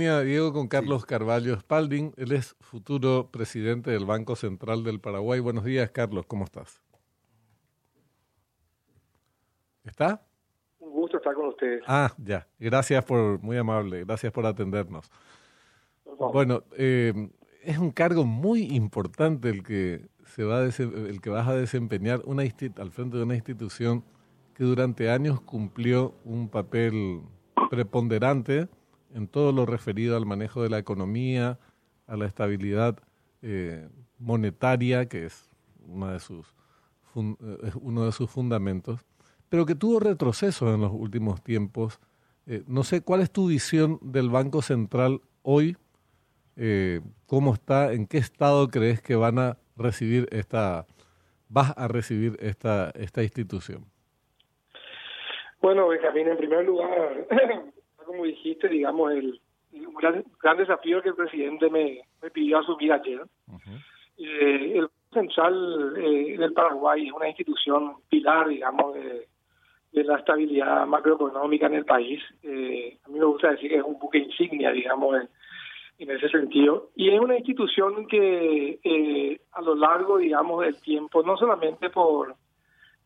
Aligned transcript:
Diego 0.00 0.54
con 0.54 0.66
Carlos 0.66 1.04
Carvalho 1.04 1.60
Spalding. 1.60 2.14
Él 2.16 2.32
es 2.32 2.56
futuro 2.60 3.28
presidente 3.30 3.90
del 3.90 4.06
Banco 4.06 4.34
Central 4.34 4.82
del 4.82 4.98
Paraguay. 4.98 5.40
Buenos 5.40 5.62
días, 5.62 5.90
Carlos. 5.90 6.24
¿Cómo 6.26 6.44
estás? 6.44 6.80
¿Está? 9.84 10.22
Un 10.78 10.92
gusto 10.92 11.18
estar 11.18 11.34
con 11.34 11.48
ustedes. 11.48 11.82
Ah, 11.86 12.14
ya. 12.16 12.48
Gracias 12.58 13.04
por, 13.04 13.42
muy 13.42 13.58
amable. 13.58 14.04
Gracias 14.06 14.32
por 14.32 14.46
atendernos. 14.46 15.10
Bueno, 16.32 16.62
eh, 16.78 17.12
es 17.62 17.76
un 17.76 17.90
cargo 17.90 18.24
muy 18.24 18.74
importante 18.74 19.50
el 19.50 19.62
que 19.62 20.08
se 20.24 20.44
va 20.44 20.60
a 20.60 20.64
el 20.64 21.20
que 21.20 21.28
vas 21.28 21.46
a 21.46 21.54
desempeñar 21.54 22.22
una 22.24 22.42
al 22.42 22.90
frente 22.90 23.18
de 23.18 23.22
una 23.22 23.34
institución 23.34 24.02
que 24.54 24.64
durante 24.64 25.10
años 25.10 25.42
cumplió 25.42 26.14
un 26.24 26.48
papel 26.48 27.20
preponderante 27.68 28.68
en 29.14 29.28
todo 29.28 29.52
lo 29.52 29.66
referido 29.66 30.16
al 30.16 30.26
manejo 30.26 30.62
de 30.62 30.70
la 30.70 30.78
economía, 30.78 31.58
a 32.06 32.16
la 32.16 32.26
estabilidad 32.26 32.98
eh, 33.42 33.88
monetaria, 34.18 35.06
que 35.06 35.26
es 35.26 35.50
una 35.86 36.12
de 36.12 36.20
sus 36.20 36.54
eh, 37.16 37.72
uno 37.80 38.04
de 38.04 38.12
sus 38.12 38.30
fundamentos, 38.30 39.00
pero 39.48 39.66
que 39.66 39.74
tuvo 39.74 40.00
retrocesos 40.00 40.74
en 40.74 40.80
los 40.80 40.92
últimos 40.92 41.42
tiempos. 41.42 42.00
Eh, 42.46 42.62
no 42.66 42.84
sé 42.84 43.00
cuál 43.00 43.20
es 43.20 43.30
tu 43.30 43.48
visión 43.48 43.98
del 44.02 44.30
Banco 44.30 44.62
Central 44.62 45.20
hoy, 45.42 45.76
cómo 47.24 47.54
está, 47.54 47.94
en 47.94 48.06
qué 48.06 48.18
estado 48.18 48.68
crees 48.68 49.00
que 49.00 49.16
van 49.16 49.38
a 49.38 49.56
recibir 49.76 50.28
esta, 50.30 50.84
vas 51.48 51.72
a 51.78 51.88
recibir 51.88 52.36
esta, 52.40 52.90
esta 52.90 53.22
institución. 53.22 53.86
Bueno, 55.62 55.88
Benjamín, 55.88 56.28
en 56.28 56.36
primer 56.36 56.64
lugar, 56.66 57.26
como 58.04 58.24
dijiste, 58.24 58.68
digamos, 58.68 59.12
el, 59.12 59.40
gran, 60.00 60.24
gran, 60.42 60.56
desafío 60.56 61.02
que 61.02 61.10
el 61.10 61.14
presidente 61.14 61.70
me, 61.70 62.02
pidió 62.32 62.58
asumir 62.58 62.92
ayer. 62.92 63.22
eh, 64.18 64.78
el 64.78 64.88
Central 65.12 65.94
eh, 65.96 66.36
del 66.38 66.52
Paraguay 66.52 67.08
es 67.08 67.12
una 67.12 67.28
institución 67.28 67.96
pilar, 68.08 68.48
digamos, 68.48 68.94
de, 68.94 69.26
la 69.92 70.18
estabilidad 70.18 70.86
macroeconómica 70.86 71.66
en 71.66 71.74
el 71.74 71.84
país. 71.84 72.22
Eh, 72.42 72.96
a 73.04 73.08
mí 73.08 73.18
me 73.18 73.24
gusta 73.24 73.50
decir 73.50 73.70
que 73.70 73.76
es 73.76 73.82
un 73.82 73.98
buque 73.98 74.18
insignia, 74.18 74.70
digamos, 74.70 75.16
en, 75.16 75.28
en 75.98 76.16
ese 76.16 76.28
sentido. 76.28 76.90
Y 76.94 77.10
es 77.10 77.20
una 77.20 77.36
institución 77.36 78.06
que 78.06 78.78
eh, 78.82 79.40
a 79.52 79.60
lo 79.62 79.74
largo, 79.74 80.18
digamos, 80.18 80.64
del 80.64 80.80
tiempo, 80.80 81.22
no 81.24 81.36
solamente 81.36 81.90
por, 81.90 82.36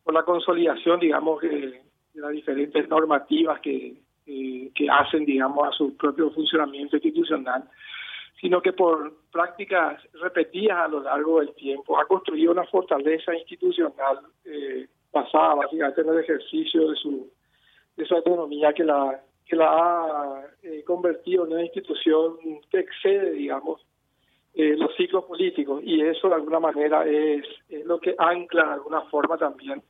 por 0.03 0.13
la 0.13 0.23
consolidación, 0.23 0.99
digamos, 0.99 1.41
de 1.41 1.81
las 2.13 2.31
diferentes 2.31 2.87
normativas 2.87 3.59
que, 3.61 3.95
eh, 4.27 4.71
que 4.73 4.89
hacen, 4.89 5.25
digamos, 5.25 5.67
a 5.67 5.71
su 5.71 5.95
propio 5.95 6.31
funcionamiento 6.31 6.95
institucional, 6.97 7.63
sino 8.41 8.61
que 8.61 8.73
por 8.73 9.13
prácticas 9.31 10.01
repetidas 10.13 10.77
a 10.77 10.87
lo 10.87 11.01
largo 11.01 11.39
del 11.39 11.53
tiempo 11.55 11.99
ha 11.99 12.05
construido 12.05 12.51
una 12.51 12.65
fortaleza 12.65 13.33
institucional 13.33 14.19
eh, 14.43 14.87
basada 15.11 15.55
básicamente 15.55 16.01
en 16.01 16.09
el 16.09 16.19
ejercicio 16.19 16.89
de 16.89 16.95
su, 16.97 17.31
de 17.95 18.05
su 18.05 18.15
autonomía 18.15 18.73
que 18.73 18.83
la, 18.83 19.21
ha 19.61 20.41
eh, 20.63 20.83
convertido 20.85 21.45
en 21.45 21.53
una 21.53 21.63
institución 21.63 22.37
que 22.69 22.79
excede, 22.79 23.31
digamos, 23.31 23.85
eh, 24.53 24.75
los 24.77 24.95
ciclos 24.95 25.23
políticos. 25.25 25.81
Y 25.83 26.01
eso 26.01 26.27
de 26.29 26.35
alguna 26.35 26.59
manera 26.59 27.05
es, 27.05 27.45
es 27.69 27.85
lo 27.85 27.99
que 27.99 28.15
ancla 28.17 28.65
de 28.65 28.73
alguna 28.73 29.01
forma 29.03 29.37
también 29.37 29.81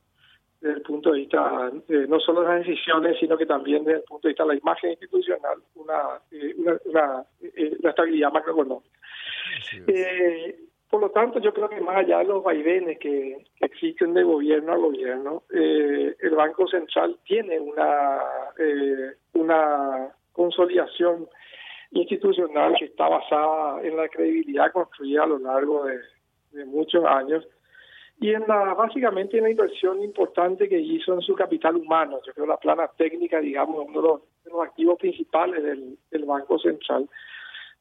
desde 0.60 0.76
el 0.76 0.82
punto 0.82 1.12
de 1.12 1.20
vista 1.20 1.70
eh, 1.88 2.06
no 2.08 2.18
solo 2.20 2.42
de 2.42 2.48
las 2.48 2.66
decisiones, 2.66 3.18
sino 3.18 3.36
que 3.36 3.46
también 3.46 3.84
desde 3.84 3.98
el 3.98 4.04
punto 4.04 4.26
de 4.26 4.32
vista 4.32 4.44
de 4.44 4.48
la 4.48 4.58
imagen 4.58 4.90
institucional, 4.90 5.58
una, 5.74 6.20
eh, 6.30 6.54
una, 6.86 7.24
eh, 7.42 7.76
estabilidad 7.82 8.32
macroeconómica. 8.32 8.98
por 10.88 11.00
lo 11.00 11.10
tanto, 11.10 11.40
yo 11.40 11.52
creo 11.52 11.68
que 11.68 11.80
más 11.80 11.96
allá 11.96 12.18
de 12.18 12.24
los 12.24 12.42
vaivenes 12.42 12.98
que, 12.98 13.44
existen 13.60 14.14
de 14.14 14.22
gobierno 14.22 14.72
a 14.72 14.76
gobierno, 14.76 15.42
el 15.50 16.34
Banco 16.34 16.66
Central 16.68 17.18
tiene 17.24 17.58
una, 17.58 18.20
una 19.34 20.08
consolidación 20.32 21.28
institucional 21.90 22.74
que 22.78 22.86
está 22.86 23.08
basada 23.08 23.82
en 23.82 23.96
la 23.96 24.08
credibilidad 24.08 24.72
construida 24.72 25.24
a 25.24 25.26
lo 25.26 25.38
largo 25.38 25.84
de 25.84 26.64
muchos 26.64 27.04
años 27.04 27.46
y 28.18 28.32
en 28.32 28.44
la 28.48 28.74
básicamente 28.74 29.36
en 29.36 29.44
la 29.44 29.50
inversión 29.50 30.02
importante 30.02 30.68
que 30.68 30.78
hizo 30.78 31.14
en 31.14 31.20
su 31.20 31.34
capital 31.34 31.76
humano. 31.76 32.20
Yo 32.26 32.32
creo 32.32 32.46
la 32.46 32.56
plana 32.56 32.88
técnica, 32.96 33.40
digamos, 33.40 33.86
uno 33.88 34.00
de 34.00 34.08
los, 34.08 34.66
activos 34.66 34.98
principales 34.98 35.62
del, 35.62 36.24
Banco 36.24 36.58
Central. 36.58 37.08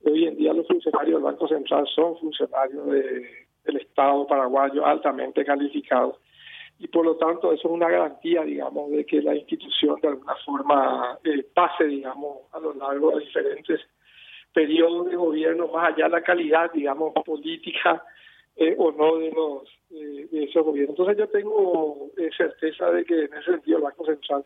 Hoy 0.03 0.25
en 0.25 0.35
día 0.35 0.53
los 0.53 0.67
funcionarios 0.67 1.15
del 1.15 1.23
Banco 1.23 1.47
Central 1.47 1.87
son 1.87 2.17
funcionarios 2.17 2.85
del 2.85 3.77
Estado 3.77 4.27
paraguayo 4.27 4.85
altamente 4.85 5.45
calificados 5.45 6.17
y 6.79 6.87
por 6.87 7.05
lo 7.05 7.15
tanto 7.15 7.53
eso 7.53 7.67
es 7.67 7.73
una 7.73 7.89
garantía, 7.89 8.43
digamos, 8.43 8.91
de 8.91 9.05
que 9.05 9.21
la 9.21 9.35
institución 9.35 9.99
de 10.01 10.09
alguna 10.09 10.35
forma 10.45 11.17
eh, 11.23 11.45
pase, 11.53 11.85
digamos, 11.85 12.39
a 12.51 12.59
lo 12.59 12.73
largo 12.73 13.11
de 13.11 13.25
diferentes 13.25 13.79
periodos 14.53 15.09
de 15.09 15.15
gobierno, 15.15 15.67
más 15.67 15.93
allá 15.93 16.05
de 16.05 16.11
la 16.11 16.21
calidad, 16.21 16.71
digamos, 16.73 17.13
política 17.25 18.03
eh, 18.57 18.75
o 18.77 18.91
no 18.91 19.17
de 19.17 19.31
los 19.31 19.63
eh, 19.91 20.27
de 20.31 20.43
esos 20.43 20.65
gobiernos. 20.65 20.97
Entonces 20.97 21.17
yo 21.17 21.27
tengo 21.29 22.09
eh, 22.17 22.29
certeza 22.35 22.89
de 22.91 23.05
que 23.05 23.25
en 23.25 23.33
ese 23.33 23.51
sentido 23.51 23.77
el 23.77 23.83
Banco 23.83 24.03
Central 24.05 24.43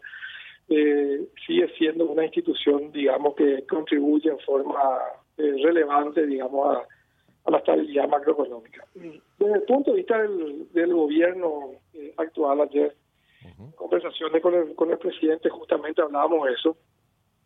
eh, 0.67 1.27
sigue 1.47 1.67
siendo 1.77 2.05
una 2.05 2.25
institución, 2.25 2.91
digamos, 2.91 3.35
que 3.35 3.65
contribuye 3.65 4.29
en 4.29 4.39
forma 4.39 4.99
relevante, 5.37 6.27
digamos, 6.27 6.77
a, 6.77 7.49
la 7.49 7.57
estabilidad 7.57 8.07
macroeconómica. 8.09 8.85
Desde 8.93 9.53
el 9.53 9.63
punto 9.63 9.91
de 9.91 9.97
vista 9.97 10.21
del, 10.21 10.93
gobierno 10.93 11.71
actual, 12.17 12.61
ayer, 12.61 12.93
conversaciones 13.75 14.41
con 14.41 14.53
el, 14.53 14.75
con 14.75 14.91
el 14.91 14.99
presidente, 14.99 15.49
justamente 15.49 16.01
hablábamos 16.01 16.45
de 16.45 16.53
eso. 16.53 16.77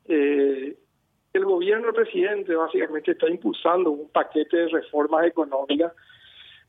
el 0.08 1.46
gobierno 1.46 1.86
del 1.86 1.96
presidente 1.96 2.54
básicamente 2.54 3.12
está 3.12 3.30
impulsando 3.30 3.92
un 3.92 4.10
paquete 4.10 4.58
de 4.58 4.68
reformas 4.68 5.26
económicas 5.26 5.94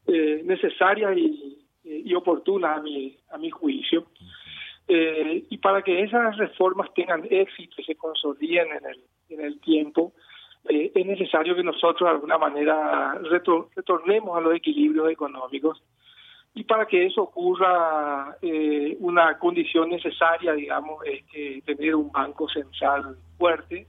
eh, 0.06 0.42
necesarias 0.44 1.16
y, 1.16 1.64
y, 1.84 2.14
oportunas 2.14 2.78
a 2.78 2.82
mi, 2.82 3.16
a 3.30 3.38
mi 3.38 3.50
juicio. 3.50 4.06
Eh, 4.86 5.44
y 5.48 5.58
para 5.58 5.82
que 5.82 6.02
esas 6.02 6.36
reformas 6.36 6.92
tengan 6.94 7.26
éxito 7.30 7.76
y 7.78 7.84
se 7.84 7.94
consoliden 7.94 8.68
en 8.72 8.86
el, 8.86 9.00
en 9.30 9.40
el 9.40 9.60
tiempo, 9.60 10.12
eh, 10.68 10.92
es 10.94 11.06
necesario 11.06 11.54
que 11.54 11.62
nosotros 11.62 12.08
de 12.08 12.14
alguna 12.14 12.38
manera 12.38 13.18
retornemos 13.74 14.36
a 14.36 14.40
los 14.40 14.54
equilibrios 14.54 15.10
económicos. 15.10 15.82
Y 16.54 16.64
para 16.64 16.86
que 16.86 17.06
eso 17.06 17.22
ocurra, 17.22 18.36
eh, 18.40 18.96
una 19.00 19.38
condición 19.38 19.90
necesaria, 19.90 20.52
digamos, 20.52 21.04
es 21.04 21.24
que 21.24 21.62
tener 21.66 21.96
un 21.96 22.12
banco 22.12 22.48
central 22.48 23.16
fuerte, 23.36 23.88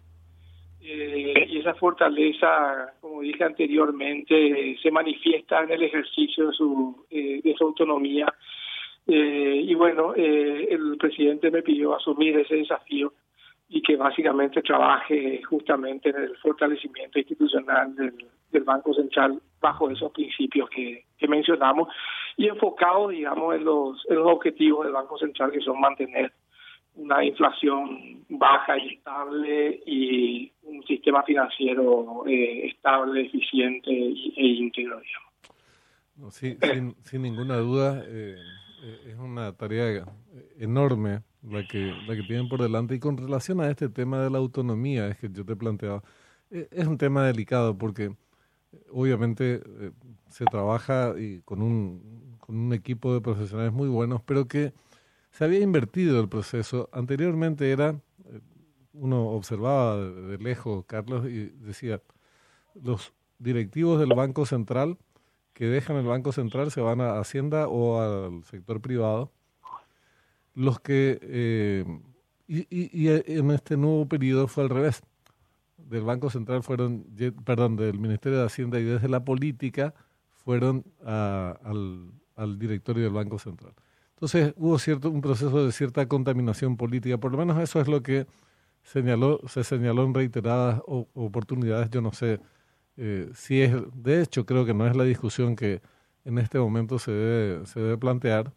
eh, 0.88 1.48
y 1.50 1.58
esa 1.58 1.74
fortaleza, 1.74 2.94
como 3.02 3.22
dije 3.22 3.44
anteriormente, 3.44 4.78
se 4.82 4.92
manifiesta 4.92 5.64
en 5.64 5.72
el 5.72 5.82
ejercicio 5.82 6.48
de 6.48 6.54
su, 6.54 7.06
eh, 7.10 7.42
de 7.44 7.56
su 7.56 7.64
autonomía. 7.64 8.32
Eh, 9.08 9.62
y 9.64 9.74
bueno, 9.74 10.14
el 10.16 10.96
presidente 11.00 11.50
me 11.50 11.64
pidió 11.64 11.96
asumir 11.96 12.38
ese 12.38 12.58
desafío 12.58 13.14
y 13.68 13.82
que 13.82 13.96
básicamente 13.96 14.62
trabaje 14.62 15.42
justamente 15.44 16.10
en 16.10 16.18
el 16.18 16.38
fortalecimiento 16.38 17.18
institucional 17.18 17.96
del, 17.96 18.14
Banco 18.64 18.94
Central 18.94 19.42
bajo 19.60 19.90
esos 19.90 20.14
principios 20.14 20.70
que, 20.70 21.04
que 21.18 21.28
mencionamos 21.28 21.90
y 22.38 22.48
enfocado, 22.48 23.10
digamos, 23.10 23.54
en 23.54 23.66
los, 23.66 24.06
en 24.10 24.16
los 24.16 24.28
objetivos 24.28 24.86
del 24.86 24.94
Banco 24.94 25.18
Central 25.18 25.52
que 25.52 25.60
son 25.60 25.80
mantener 25.80 26.32
una 26.96 27.24
inflación 27.24 28.24
baja 28.30 28.78
y 28.78 28.96
estable 28.96 29.82
y 29.86 30.52
un 30.64 30.84
sistema 30.84 31.24
financiero 31.24 32.26
eh, 32.28 32.68
estable, 32.68 33.26
eficiente 33.26 33.92
e 33.92 34.46
íntegro, 34.46 35.02
sí, 36.32 36.58
sin, 36.62 36.96
sin, 37.04 37.22
ninguna 37.22 37.58
duda, 37.58 38.04
eh, 38.08 38.38
eh, 38.84 39.00
es 39.08 39.18
una 39.18 39.52
tarea 39.54 40.06
enorme 40.58 41.22
la 41.44 41.68
que, 41.68 41.94
la 42.08 42.16
que 42.16 42.24
tienen 42.24 42.48
por 42.48 42.62
delante. 42.62 42.96
Y 42.96 43.00
con 43.00 43.18
relación 43.18 43.60
a 43.60 43.70
este 43.70 43.90
tema 43.90 44.22
de 44.22 44.30
la 44.30 44.38
autonomía, 44.38 45.08
es 45.08 45.18
que 45.18 45.30
yo 45.30 45.46
te 45.46 45.54
he 45.54 45.58
planteado, 45.58 46.04
es 46.50 46.88
un 46.88 46.98
tema 46.98 47.26
delicado 47.26 47.78
porque 47.78 48.16
obviamente 48.92 49.62
se 50.30 50.46
trabaja 50.46 51.14
y 51.18 51.42
con, 51.42 51.62
un, 51.62 52.38
con 52.40 52.56
un 52.56 52.74
equipo 52.74 53.14
de 53.14 53.22
profesionales 53.22 53.74
muy 53.74 53.90
buenos, 53.90 54.22
pero 54.24 54.48
que 54.48 54.74
se 55.36 55.44
había 55.44 55.60
invertido 55.60 56.22
el 56.22 56.30
proceso. 56.30 56.90
Anteriormente 56.94 57.70
era, 57.70 57.90
eh, 57.90 58.40
uno 58.94 59.28
observaba 59.32 59.98
de, 59.98 60.38
lejos, 60.38 60.86
Carlos, 60.86 61.28
y 61.28 61.48
decía, 61.60 62.02
los 62.74 63.14
directivos 63.38 64.00
del 64.00 64.16
Banco 64.16 64.46
Central 64.46 64.98
que 65.52 65.66
dejan 65.66 65.98
el 65.98 66.06
Banco 66.06 66.32
Central 66.32 66.72
se 66.72 66.80
van 66.80 67.02
a 67.02 67.20
Hacienda 67.20 67.68
o 67.68 68.00
al 68.00 68.46
sector 68.46 68.80
privado. 68.82 69.32
Los 70.54 70.80
que... 70.80 71.20
Eh, 71.22 71.86
y, 72.48 72.68
y, 72.70 73.10
en 73.10 73.52
este 73.52 73.76
nuevo 73.76 74.08
periodo 74.08 74.48
fue 74.48 74.64
al 74.64 74.70
revés. 74.70 75.02
del 75.78 76.04
Banco 76.04 76.30
Central 76.30 76.64
fueron, 76.64 77.06
perdón, 77.44 77.76
del 77.76 78.00
Ministerio 78.00 78.40
de 78.40 78.46
Hacienda 78.46 78.80
y 78.80 78.84
desde 78.84 79.10
la 79.10 79.26
política 79.26 79.94
fueron 80.46 80.86
al, 81.04 82.12
al, 82.36 82.60
directorio 82.60 83.04
del 83.04 83.14
Banco 83.14 83.40
Central. 83.40 83.74
Entonces 84.16 84.54
hubo 84.58 84.80
cierto 84.80 85.10
un 85.10 85.22
proceso 85.22 85.66
de 85.66 85.72
cierta 85.72 86.08
contaminación 86.08 86.78
política, 86.78 87.18
por 87.18 87.32
lo 87.32 87.38
menos 87.38 87.62
eso 87.62 87.82
es 87.82 87.88
lo 87.88 88.02
que 88.02 88.28
señaló, 88.84 89.42
se 89.48 89.64
señaló 89.64 90.04
en 90.04 90.14
reiteradas 90.14 90.82
oportunidades. 90.86 91.90
Yo 91.90 92.02
no 92.02 92.14
sé 92.14 92.40
eh, 92.98 93.30
si 93.34 93.62
es, 93.62 93.74
de 93.94 94.22
hecho 94.22 94.46
creo 94.46 94.66
que 94.66 94.74
no 94.74 94.88
es 94.88 94.96
la 94.96 95.04
discusión 95.04 95.56
que 95.56 95.82
en 96.24 96.38
este 96.38 96.58
momento 96.60 96.98
se 96.98 97.12
debe, 97.12 97.66
se 97.66 97.80
debe 97.80 97.98
plantear, 97.98 98.54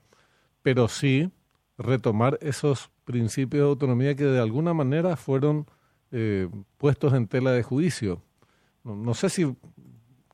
pero 0.62 0.86
sí 0.88 1.30
retomar 1.76 2.38
esos 2.40 2.90
principios 3.04 3.64
de 3.64 3.70
autonomía 3.70 4.14
que 4.14 4.24
de 4.24 4.40
alguna 4.40 4.74
manera 4.74 5.16
fueron 5.16 5.66
eh, 6.12 6.48
puestos 6.76 7.12
en 7.14 7.26
tela 7.26 7.52
de 7.52 7.62
juicio. 7.62 8.22
No, 8.84 9.12
sé 9.14 9.28
si 9.28 9.56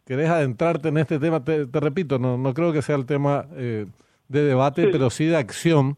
querés 0.05 0.29
adentrarte 0.29 0.89
en 0.89 0.99
este 0.99 1.19
tema, 1.19 1.43
te, 1.43 1.67
repito, 1.67 2.19
no, 2.19 2.39
no 2.39 2.55
creo 2.55 2.73
que 2.73 2.83
sea 2.83 2.97
el 2.97 3.07
tema 3.07 3.47
eh, 3.53 3.87
de 4.29 4.43
debate, 4.43 4.89
pero 4.89 5.11
sí 5.11 5.27
de 5.27 5.37
acción 5.37 5.97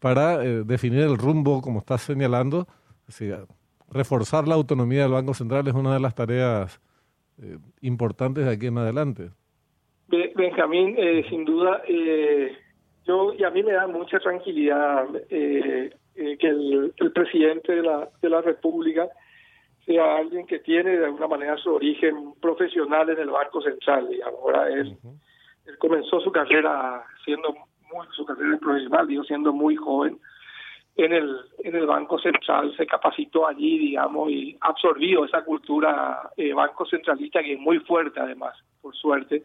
para 0.00 0.44
eh, 0.44 0.64
definir 0.64 1.00
el 1.00 1.16
rumbo, 1.16 1.60
como 1.60 1.78
estás 1.78 2.02
señalando. 2.02 2.66
reforzar 3.90 4.48
la 4.48 4.54
autonomía 4.54 5.02
del 5.02 5.12
Banco 5.12 5.34
Central 5.34 5.66
es 5.68 5.74
una 5.74 5.94
de 5.94 6.00
las 6.00 6.14
tareas 6.14 6.80
importantes 7.80 8.44
de 8.44 8.52
aquí 8.52 8.66
en 8.66 8.78
adelante. 8.78 9.30
Benjamín, 10.36 10.96
sin 11.28 11.44
duda, 11.44 11.82
yo 13.06 13.34
y 13.34 13.44
a 13.44 13.50
mí 13.50 13.62
me 13.62 13.72
da 13.72 13.86
mucha 13.86 14.18
tranquilidad 14.18 15.06
eh, 15.28 15.90
que 16.38 16.48
el, 16.48 16.92
presidente 17.12 17.74
de 17.74 17.82
la, 17.82 18.08
de 18.22 18.30
la 18.30 18.40
República 18.40 19.08
sea 19.84 20.16
alguien 20.16 20.46
que 20.46 20.60
tiene 20.60 20.96
de 20.96 21.04
alguna 21.04 21.28
manera 21.28 21.56
su 21.58 21.70
origen 21.74 22.34
profesional 22.40 23.10
en 23.10 23.18
el 23.18 23.28
Banco 23.28 23.60
Central, 23.60 24.08
digamos. 24.08 24.40
Ahora 24.40 24.68
él, 24.68 24.96
él 25.66 25.78
comenzó 25.78 26.20
su 26.20 26.30
carrera 26.30 27.04
siendo 27.24 27.52
muy, 27.92 28.06
su 28.12 28.24
carrera 28.24 28.58
profesional, 28.58 29.06
digo, 29.06 29.24
siendo 29.24 29.52
muy 29.52 29.76
joven 29.76 30.18
en 30.96 31.12
el, 31.12 31.40
en 31.58 31.74
el 31.74 31.86
Banco 31.86 32.18
Central, 32.18 32.74
se 32.76 32.86
capacitó 32.86 33.48
allí, 33.48 33.78
digamos, 33.78 34.30
y 34.30 34.56
absorbió 34.60 35.24
esa 35.24 35.44
cultura 35.44 36.30
eh, 36.36 36.52
banco 36.52 36.86
centralista 36.86 37.42
que 37.42 37.54
es 37.54 37.58
muy 37.58 37.80
fuerte 37.80 38.20
además, 38.20 38.54
por 38.80 38.94
suerte. 38.94 39.42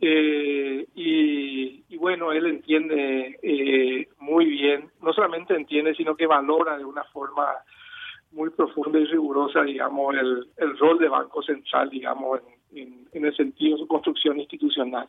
Eh, 0.00 0.86
y, 0.94 1.96
bueno, 1.96 2.32
él 2.32 2.46
entiende 2.46 3.38
eh, 3.42 4.08
muy 4.20 4.46
bien, 4.46 4.90
no 5.02 5.12
solamente 5.12 5.54
entiende, 5.54 5.94
sino 5.94 6.16
que 6.16 6.26
valora 6.26 6.78
de 6.78 6.84
una 6.84 7.04
forma 7.04 7.46
muy 8.32 8.50
profunda 8.50 8.98
y 8.98 9.06
rigurosa, 9.06 9.62
digamos, 9.62 10.14
el, 10.14 10.46
el 10.56 10.78
rol 10.78 10.98
de 10.98 11.08
Banco 11.08 11.42
Central, 11.42 11.90
digamos, 11.90 12.40
en, 12.40 12.59
en, 12.74 13.24
el 13.24 13.36
sentido 13.36 13.76
de 13.76 13.82
su 13.82 13.88
construcción 13.88 14.38
institucional. 14.38 15.08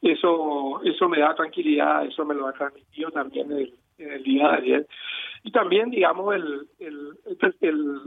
Eso, 0.00 0.80
eso 0.84 1.08
me 1.08 1.20
da 1.20 1.34
tranquilidad, 1.34 2.04
eso 2.04 2.24
me 2.24 2.34
lo 2.34 2.48
ha 2.48 2.52
transmitido 2.52 3.10
también 3.10 3.52
el, 3.52 3.74
en 3.98 4.12
el 4.12 4.22
día 4.22 4.48
de 4.48 4.56
ayer. 4.56 4.86
Y 5.44 5.52
también, 5.52 5.90
digamos, 5.90 6.34
el, 6.34 6.68
el, 6.80 7.18
el 7.60 8.00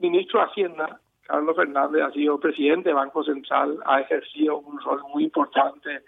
ministro 0.00 0.40
de 0.40 0.46
Hacienda, 0.46 1.00
Carlos 1.22 1.56
Fernández 1.56 2.02
ha 2.02 2.12
sido 2.12 2.38
presidente 2.38 2.88
del 2.88 2.96
Banco 2.96 3.24
Central, 3.24 3.78
ha 3.84 4.00
ejercido 4.00 4.58
un 4.58 4.80
rol 4.80 5.02
muy 5.12 5.24
importante, 5.24 6.02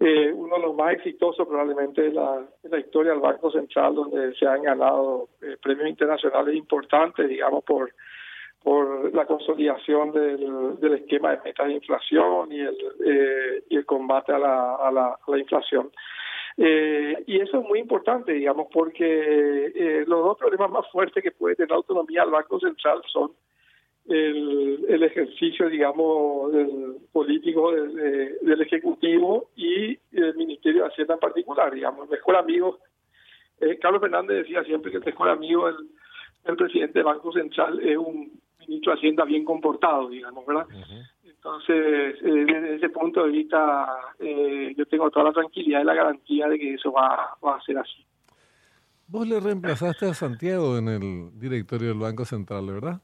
eh, 0.00 0.32
uno 0.32 0.56
de 0.56 0.62
los 0.62 0.74
más 0.74 0.94
exitosos 0.94 1.46
probablemente 1.46 2.02
de 2.02 2.12
la, 2.12 2.42
la, 2.64 2.78
historia 2.78 3.12
del 3.12 3.20
Banco 3.20 3.50
Central, 3.50 3.94
donde 3.94 4.34
se 4.34 4.46
han 4.46 4.62
ganado 4.62 5.28
eh, 5.40 5.56
premios 5.62 5.88
internacionales 5.88 6.54
importantes, 6.56 7.28
digamos, 7.28 7.62
por 7.64 7.92
por 8.64 9.14
la 9.14 9.26
consolidación 9.26 10.10
del, 10.10 10.80
del 10.80 10.94
esquema 10.94 11.32
de 11.32 11.42
metas 11.44 11.66
de 11.66 11.74
inflación 11.74 12.50
y 12.50 12.60
el, 12.60 12.76
eh, 13.04 13.62
y 13.68 13.76
el 13.76 13.84
combate 13.84 14.32
a 14.32 14.38
la, 14.38 14.76
a 14.76 14.90
la, 14.90 15.06
a 15.08 15.30
la 15.30 15.38
inflación. 15.38 15.90
Eh, 16.56 17.24
y 17.26 17.40
eso 17.40 17.60
es 17.60 17.68
muy 17.68 17.78
importante, 17.78 18.32
digamos, 18.32 18.68
porque 18.72 19.04
eh, 19.04 20.04
los 20.06 20.24
dos 20.24 20.38
problemas 20.38 20.70
más 20.70 20.90
fuertes 20.90 21.22
que 21.22 21.32
puede 21.32 21.56
tener 21.56 21.70
la 21.70 21.76
autonomía 21.76 22.22
del 22.22 22.30
Banco 22.30 22.58
Central 22.58 23.02
son 23.12 23.32
el, 24.08 24.86
el 24.88 25.02
ejercicio, 25.02 25.68
digamos, 25.68 26.50
del 26.52 26.96
político 27.12 27.70
del 27.70 28.62
Ejecutivo 28.62 29.50
y 29.56 29.98
el 30.12 30.34
Ministerio 30.36 30.84
de 30.84 30.88
Hacienda 30.88 31.14
en 31.14 31.20
particular, 31.20 31.70
digamos, 31.74 32.04
el 32.04 32.10
mejor 32.12 32.36
amigo. 32.36 32.78
Eh, 33.60 33.78
Carlos 33.78 34.00
Fernández 34.00 34.38
decía 34.38 34.64
siempre 34.64 34.90
que 34.90 34.98
el 34.98 35.04
mejor 35.04 35.28
amigo 35.28 35.66
del, 35.66 35.76
el 36.44 36.56
presidente 36.56 37.00
del 37.00 37.04
Banco 37.04 37.30
Central 37.32 37.80
es 37.80 37.96
un 37.98 38.43
ministro 38.68 38.92
de 38.92 38.98
Hacienda 38.98 39.24
bien 39.24 39.44
comportado, 39.44 40.08
digamos, 40.08 40.44
¿verdad? 40.46 40.66
Entonces, 41.24 42.16
eh, 42.22 42.44
desde 42.46 42.76
ese 42.76 42.88
punto 42.88 43.24
de 43.24 43.30
vista, 43.30 43.86
eh, 44.18 44.74
yo 44.76 44.86
tengo 44.86 45.10
toda 45.10 45.26
la 45.26 45.32
tranquilidad 45.32 45.82
y 45.82 45.84
la 45.84 45.94
garantía 45.94 46.48
de 46.48 46.58
que 46.58 46.74
eso 46.74 46.92
va, 46.92 47.36
va 47.44 47.56
a 47.56 47.62
ser 47.62 47.78
así. 47.78 48.04
Vos 49.06 49.28
le 49.28 49.38
reemplazaste 49.38 50.06
a 50.06 50.14
Santiago 50.14 50.78
en 50.78 50.88
el 50.88 51.38
directorio 51.38 51.88
del 51.88 51.98
Banco 51.98 52.24
Central, 52.24 52.66
¿verdad? 52.66 53.00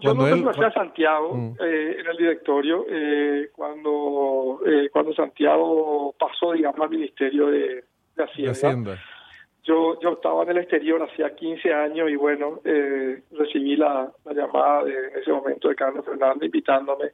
Yo 0.00 0.14
no 0.14 0.26
él... 0.26 0.48
a 0.48 0.72
Santiago 0.72 1.34
mm. 1.34 1.56
eh, 1.60 1.96
en 2.00 2.06
el 2.06 2.16
directorio 2.16 2.86
eh, 2.88 3.50
cuando 3.54 4.60
eh, 4.66 4.88
cuando 4.90 5.12
Santiago 5.14 6.14
pasó, 6.18 6.52
digamos, 6.52 6.80
al 6.80 6.90
Ministerio 6.90 7.48
de, 7.48 7.84
Hacienda. 8.48 8.98
Yo, 9.70 10.00
yo 10.00 10.14
estaba 10.14 10.42
en 10.42 10.50
el 10.50 10.58
exterior 10.58 11.00
hacía 11.00 11.32
15 11.32 11.72
años 11.72 12.10
y 12.10 12.16
bueno, 12.16 12.60
recibí 13.30 13.76
la, 13.76 14.12
llamada 14.34 14.82
de, 14.84 14.92
en 14.92 15.18
ese 15.20 15.30
momento 15.30 15.68
de 15.68 15.76
Carlos 15.76 16.04
Fernández 16.04 16.46
invitándome 16.46 17.12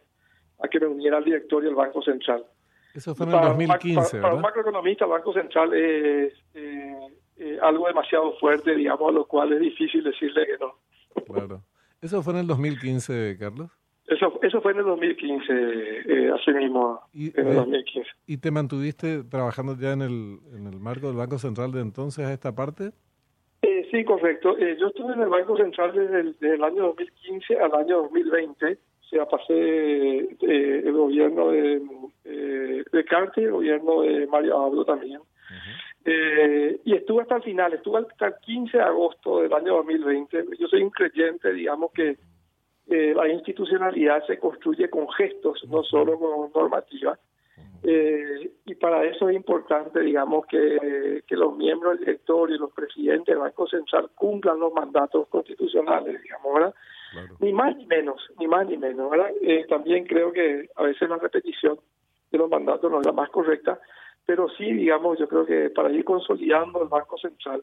a 0.60 0.68
que 0.68 0.80
me 0.80 0.86
uniera 0.86 1.18
al 1.18 1.24
directorio 1.24 1.68
del 1.68 1.76
Banco 1.76 2.00
Central. 2.00 2.46
Eso 2.94 3.14
fue 3.14 3.26
en 3.26 3.34
el 3.34 3.40
2015, 3.42 4.20
para, 4.22 4.34
un 4.34 4.40
macroeconomista, 4.40 5.04
el 5.04 5.10
Banco 5.10 5.34
Central 5.34 5.74
es 5.74 6.32
algo 7.60 7.88
demasiado 7.88 8.32
fuerte, 8.38 8.74
digamos, 8.74 9.10
a 9.10 9.12
lo 9.12 9.26
cual 9.26 9.52
es 9.52 9.60
difícil 9.60 10.02
decirle 10.02 10.46
que 10.46 10.56
no. 10.58 10.78
Claro. 11.26 11.62
¿Eso 12.00 12.22
fue 12.22 12.32
en 12.32 12.38
el 12.40 12.46
2015, 12.46 13.36
Carlos? 13.38 13.70
Eso, 14.06 14.38
eso 14.42 14.60
fue 14.60 14.72
en 14.72 14.78
el 14.78 14.84
2015, 14.84 15.52
eh, 15.52 16.30
así 16.32 16.52
mismo, 16.52 17.00
¿Y, 17.12 17.38
en 17.38 17.48
el 17.48 17.56
2015. 17.56 18.08
¿Y 18.26 18.36
te 18.38 18.50
mantuviste 18.52 19.24
trabajando 19.24 19.76
ya 19.76 19.92
en 19.92 20.02
el, 20.02 20.38
en 20.54 20.66
el 20.66 20.78
marco 20.78 21.08
del 21.08 21.16
Banco 21.16 21.38
Central 21.38 21.72
de 21.72 21.80
entonces 21.80 22.24
a 22.24 22.32
esta 22.32 22.54
parte? 22.54 22.92
Eh, 23.62 23.88
sí, 23.90 24.04
correcto. 24.04 24.56
Eh, 24.58 24.76
yo 24.78 24.88
estuve 24.88 25.12
en 25.12 25.22
el 25.22 25.28
Banco 25.28 25.56
Central 25.56 25.92
desde 25.92 26.54
el, 26.54 26.62
año 26.62 26.84
2015 26.84 27.58
al 27.58 27.74
año 27.74 28.02
2020. 28.02 28.78
O 29.06 29.08
sea, 29.08 29.26
pasé 29.26 29.54
eh, 29.54 30.82
el 30.84 30.92
gobierno 30.92 31.50
de, 31.50 31.82
eh, 32.25 32.84
de 32.92 33.04
Carter, 33.04 33.44
el 33.44 33.52
gobierno 33.52 34.02
de 34.02 34.26
Mario 34.26 34.58
Abdo 34.58 34.84
también. 34.84 35.20
Eh, 36.04 36.80
y 36.84 36.94
estuve 36.94 37.22
hasta 37.22 37.36
el 37.36 37.42
final, 37.42 37.72
estuve 37.72 37.98
hasta 37.98 38.28
el 38.28 38.34
15 38.42 38.76
de 38.76 38.82
agosto 38.82 39.40
del 39.40 39.52
año 39.52 39.75
2020. 39.76 40.44
Yo 40.58 40.68
soy 40.68 40.82
un 40.82 40.90
creyente, 40.90 41.52
digamos 41.52 41.90
que 41.92 42.16
eh, 42.88 43.12
la 43.14 43.28
institucionalidad 43.28 44.25
se 44.26 44.38
construye 44.38 44.88
con 44.88 45.09
gestos, 45.11 45.64
no 45.69 45.83
solo 45.83 46.19
con 46.19 46.50
normativa. 46.55 47.19
Eh, 47.83 48.50
y 48.64 48.75
para 48.76 49.05
eso 49.05 49.28
es 49.28 49.37
importante, 49.37 50.00
digamos, 50.00 50.47
que, 50.47 51.23
que 51.26 51.37
los 51.37 51.57
miembros 51.57 51.93
del 51.93 52.07
directorio 52.07 52.57
y 52.57 52.59
los 52.59 52.73
presidentes 52.73 53.26
del 53.26 53.38
Banco 53.38 53.66
Central 53.66 54.11
cumplan 54.14 54.59
los 54.59 54.73
mandatos 54.73 55.28
constitucionales, 55.28 56.21
digamos, 56.23 56.55
¿verdad? 56.55 56.75
Ni 57.40 57.52
más 57.52 57.76
ni 57.76 57.87
menos, 57.87 58.21
ni 58.38 58.47
más 58.47 58.66
ni 58.66 58.76
menos, 58.76 59.11
¿verdad? 59.11 59.31
también 59.69 60.05
creo 60.05 60.33
que 60.33 60.69
a 60.75 60.83
veces 60.83 61.09
la 61.09 61.16
repetición 61.16 61.78
de 62.31 62.38
los 62.38 62.50
mandatos 62.50 62.90
no 62.90 63.00
es 63.00 63.07
la 63.07 63.12
más 63.12 63.31
correcta, 63.31 63.81
pero 64.26 64.49
sí, 64.50 64.73
digamos, 64.73 65.19
yo 65.19 65.28
creo 65.28 65.47
que 65.47 65.71
para 65.71 65.90
ir 65.90 66.05
consolidando 66.05 66.83
el 66.83 66.88
Banco 66.88 67.16
Central 67.16 67.62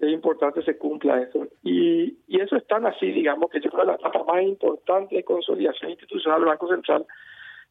es 0.00 0.12
importante 0.12 0.62
se 0.62 0.78
cumpla 0.78 1.20
eso. 1.22 1.46
Y, 1.62 2.18
y 2.26 2.40
eso 2.40 2.56
es 2.56 2.66
tan 2.66 2.86
así, 2.86 3.10
digamos, 3.10 3.50
que 3.50 3.60
yo 3.60 3.70
creo 3.70 3.82
que 3.82 3.88
la 3.88 3.94
etapa 3.96 4.24
más 4.24 4.42
importante 4.42 5.16
de 5.16 5.24
consolidación 5.24 5.90
institucional 5.90 6.40
del 6.40 6.48
Banco 6.48 6.68
Central 6.68 7.06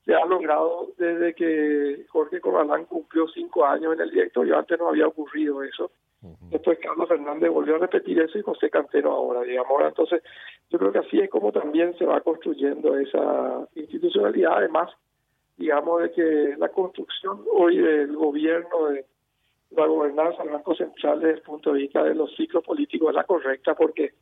se 0.05 0.15
ha 0.15 0.25
logrado 0.25 0.87
desde 0.97 1.33
que 1.33 2.05
Jorge 2.09 2.39
Corralán 2.39 2.85
cumplió 2.85 3.27
cinco 3.27 3.65
años 3.65 3.93
en 3.93 4.01
el 4.01 4.11
directorio. 4.11 4.57
Antes 4.57 4.79
no 4.79 4.89
había 4.89 5.07
ocurrido 5.07 5.63
eso. 5.63 5.91
Después 6.49 6.79
Carlos 6.79 7.07
Fernández 7.07 7.49
volvió 7.51 7.75
a 7.75 7.79
repetir 7.79 8.19
eso 8.19 8.39
y 8.39 8.41
José 8.41 8.69
Cantero 8.69 9.11
ahora, 9.11 9.41
digamos. 9.41 9.81
Entonces, 9.83 10.23
yo 10.69 10.79
creo 10.79 10.91
que 10.91 10.99
así 10.99 11.19
es 11.19 11.29
como 11.29 11.51
también 11.51 11.95
se 11.97 12.05
va 12.05 12.21
construyendo 12.21 12.97
esa 12.97 13.67
institucionalidad. 13.75 14.53
Además, 14.57 14.91
digamos, 15.57 16.01
de 16.01 16.11
que 16.11 16.55
la 16.57 16.69
construcción 16.69 17.41
hoy 17.53 17.77
del 17.77 18.15
gobierno, 18.15 18.87
de 18.87 19.05
la 19.71 19.85
gobernanza 19.85 20.43
del 20.43 20.53
Banco 20.53 20.75
Central 20.75 21.19
desde 21.19 21.35
el 21.35 21.41
punto 21.41 21.73
de 21.73 21.79
vista 21.79 22.03
de 22.03 22.15
los 22.15 22.33
ciclos 22.35 22.63
políticos 22.63 23.09
es 23.09 23.15
la 23.15 23.23
correcta 23.23 23.75
porque, 23.75 24.13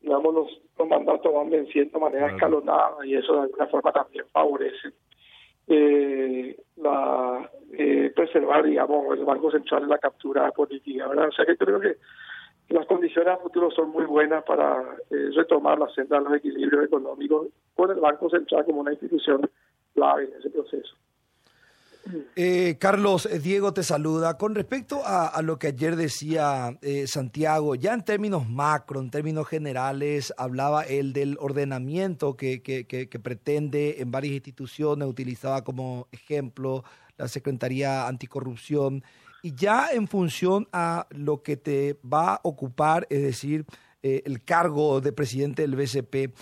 digamos, 0.00 0.34
los, 0.34 0.88
mandatos 0.88 1.32
van 1.32 1.50
venciendo 1.50 1.98
de 1.98 2.04
manera 2.04 2.32
escalonada 2.32 3.04
y 3.04 3.14
eso 3.14 3.34
de 3.34 3.40
alguna 3.42 3.66
forma 3.66 3.92
también 3.92 4.24
favorece 4.32 4.92
eh, 5.68 6.56
la 6.76 7.48
eh, 7.72 8.12
preservar, 8.14 8.64
digamos, 8.64 9.16
el 9.16 9.24
Banco 9.24 9.50
Central 9.50 9.84
en 9.84 9.90
la 9.90 9.98
captura 9.98 10.50
política, 10.50 11.06
¿verdad? 11.06 11.28
O 11.28 11.32
sea 11.32 11.46
que 11.46 11.56
creo 11.56 11.78
que 11.78 11.96
las 12.70 12.86
condiciones 12.86 13.34
a 13.34 13.36
futuro 13.36 13.70
son 13.70 13.90
muy 13.90 14.04
buenas 14.04 14.42
para 14.44 14.82
eh, 15.10 15.30
retomar 15.34 15.78
la 15.78 15.88
senda 15.90 16.18
de 16.18 16.24
los 16.24 16.34
equilibrios 16.34 16.84
económicos 16.84 17.48
con 17.74 17.90
el 17.90 18.00
Banco 18.00 18.30
Central 18.30 18.64
como 18.64 18.80
una 18.80 18.92
institución 18.92 19.48
clave 19.94 20.24
en 20.24 20.38
ese 20.38 20.50
proceso. 20.50 20.96
Eh, 22.36 22.76
Carlos, 22.78 23.26
eh, 23.26 23.38
Diego 23.38 23.72
te 23.72 23.82
saluda. 23.82 24.36
Con 24.36 24.54
respecto 24.54 25.02
a, 25.04 25.40
lo 25.42 25.58
que 25.58 25.68
ayer 25.68 25.96
decía 25.96 26.78
eh, 26.82 27.06
Santiago, 27.06 27.74
ya 27.74 27.94
en 27.94 28.04
términos 28.04 28.48
macro, 28.48 29.00
en 29.00 29.10
términos 29.10 29.46
generales, 29.48 30.32
hablaba 30.36 30.82
él 30.82 31.12
del 31.12 31.36
ordenamiento 31.40 32.36
que, 32.36 32.60
pretende 33.22 34.00
en 34.00 34.10
varias 34.10 34.34
instituciones, 34.34 35.08
utilizaba 35.08 35.62
como 35.62 36.08
ejemplo 36.12 36.84
la 37.16 37.28
Secretaría 37.28 38.06
Anticorrupción, 38.06 39.04
y 39.42 39.54
ya 39.54 39.88
en 39.92 40.06
función 40.06 40.68
a 40.72 41.06
lo 41.10 41.42
que 41.42 41.56
te 41.56 41.98
va 42.04 42.34
a 42.34 42.40
ocupar, 42.44 43.06
es 43.10 43.22
decir, 43.22 43.64
el 44.02 44.42
cargo 44.44 45.00
de 45.00 45.12
presidente 45.12 45.62
del 45.62 45.76
BCP, 45.76 46.32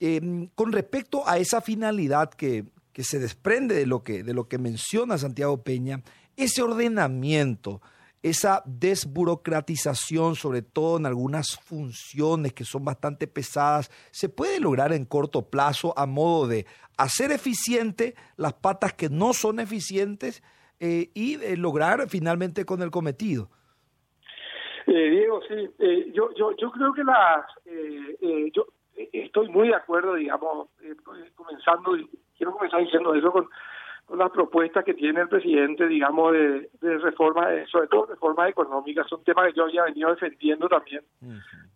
em, 0.00 0.48
con 0.54 0.72
respecto 0.72 1.26
a 1.26 1.38
esa 1.38 1.60
finalidad 1.60 2.30
que, 2.30 2.64
que 2.92 3.04
se 3.04 3.18
desprende 3.18 3.74
de 3.74 3.86
lo 3.86 4.02
que, 4.02 4.22
de 4.22 4.34
lo 4.34 4.48
que 4.48 4.58
menciona 4.58 5.18
Santiago 5.18 5.62
Peña, 5.62 6.02
ese 6.36 6.62
ordenamiento, 6.62 7.80
esa 8.22 8.62
desburocratización, 8.66 10.36
sobre 10.36 10.62
todo 10.62 10.98
en 10.98 11.06
algunas 11.06 11.58
funciones 11.58 12.52
que 12.52 12.64
son 12.64 12.84
bastante 12.84 13.26
pesadas, 13.26 13.90
se 14.10 14.28
puede 14.28 14.60
lograr 14.60 14.92
en 14.92 15.04
corto 15.04 15.50
plazo 15.50 15.92
a 15.98 16.06
modo 16.06 16.46
de 16.46 16.66
hacer 16.96 17.32
eficiente 17.32 18.14
las 18.36 18.54
patas 18.54 18.92
que 18.92 19.08
no 19.08 19.32
son 19.32 19.58
eficientes 19.58 20.42
eh, 20.78 21.10
y 21.14 21.38
lograr 21.56 22.08
finalmente 22.08 22.64
con 22.64 22.82
el 22.82 22.90
cometido. 22.90 23.50
Eh, 24.86 25.10
Diego, 25.10 25.40
sí, 25.48 25.70
eh, 25.78 26.12
yo, 26.12 26.30
yo, 26.36 26.56
yo 26.56 26.70
creo 26.70 26.92
que 26.92 27.04
las, 27.04 27.46
yo 28.52 28.66
estoy 29.12 29.48
muy 29.48 29.68
de 29.68 29.76
acuerdo, 29.76 30.14
digamos, 30.14 30.68
comenzando 31.34 31.96
quiero 32.36 32.52
comenzar 32.52 32.80
diciendo 32.80 33.14
eso 33.14 33.32
con, 33.32 33.48
las 34.16 34.30
propuestas 34.30 34.84
que 34.84 34.94
tiene 34.94 35.22
el 35.22 35.28
presidente, 35.28 35.86
digamos, 35.86 36.32
de, 36.32 36.68
de 36.80 36.98
reforma, 36.98 37.48
sobre 37.70 37.86
todo 37.86 38.06
reformas 38.06 38.50
económicas, 38.50 39.06
son 39.08 39.24
temas 39.24 39.46
que 39.46 39.58
yo 39.58 39.68
ya 39.68 39.82
he 39.82 39.84
venido 39.86 40.10
defendiendo 40.10 40.68
también, 40.68 41.02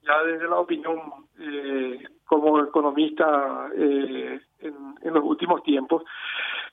ya 0.02 0.22
desde 0.24 0.46
la 0.46 0.58
opinión 0.58 1.00
eh, 1.38 2.04
como 2.26 2.60
economista 2.60 3.70
eh, 3.74 4.40
en, 4.58 5.14
los 5.14 5.24
últimos 5.24 5.62
tiempos. 5.62 6.02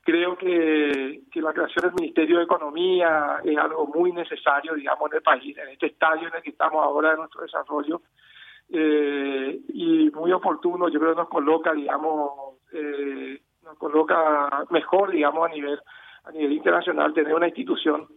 Creo 0.01 0.35
que, 0.35 1.21
que 1.31 1.41
la 1.41 1.53
creación 1.53 1.85
del 1.85 2.01
Ministerio 2.01 2.39
de 2.39 2.43
Economía 2.43 3.39
es 3.43 3.57
algo 3.57 3.87
muy 3.87 4.11
necesario, 4.11 4.73
digamos, 4.73 5.09
en 5.11 5.17
el 5.17 5.23
país, 5.23 5.57
en 5.57 5.69
este 5.69 5.85
estadio 5.85 6.27
en 6.27 6.35
el 6.35 6.41
que 6.41 6.49
estamos 6.49 6.83
ahora 6.83 7.11
de 7.11 7.17
nuestro 7.17 7.41
desarrollo, 7.41 8.01
eh, 8.69 9.59
y 9.69 10.09
muy 10.11 10.31
oportuno, 10.31 10.89
yo 10.89 10.99
creo 10.99 11.13
que 11.13 11.21
nos 11.21 11.29
coloca, 11.29 11.73
digamos, 11.73 12.55
eh, 12.71 13.42
nos 13.63 13.77
coloca 13.77 14.65
mejor, 14.69 15.11
digamos, 15.11 15.49
a 15.49 15.53
nivel 15.53 15.79
a 16.25 16.31
nivel 16.31 16.53
internacional, 16.53 17.13
tener 17.13 17.33
una 17.33 17.47
institución 17.47 18.07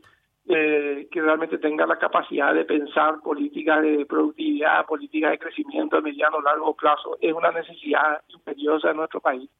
eh, 0.49 1.09
que 1.11 1.21
realmente 1.21 1.59
tenga 1.59 1.87
la 1.87 1.99
capacidad 1.99 2.55
de 2.55 2.65
pensar 2.65 3.21
políticas 3.21 3.83
de 3.83 4.07
productividad, 4.07 4.87
políticas 4.87 5.33
de 5.33 5.38
crecimiento 5.38 5.97
a 5.97 6.00
mediano 6.00 6.37
o 6.37 6.43
largo 6.43 6.75
plazo, 6.75 7.19
es 7.21 7.33
una 7.33 7.50
necesidad 7.50 8.23
imperiosa 8.29 8.88
de 8.88 8.95
nuestro 8.95 9.21
país. 9.21 9.50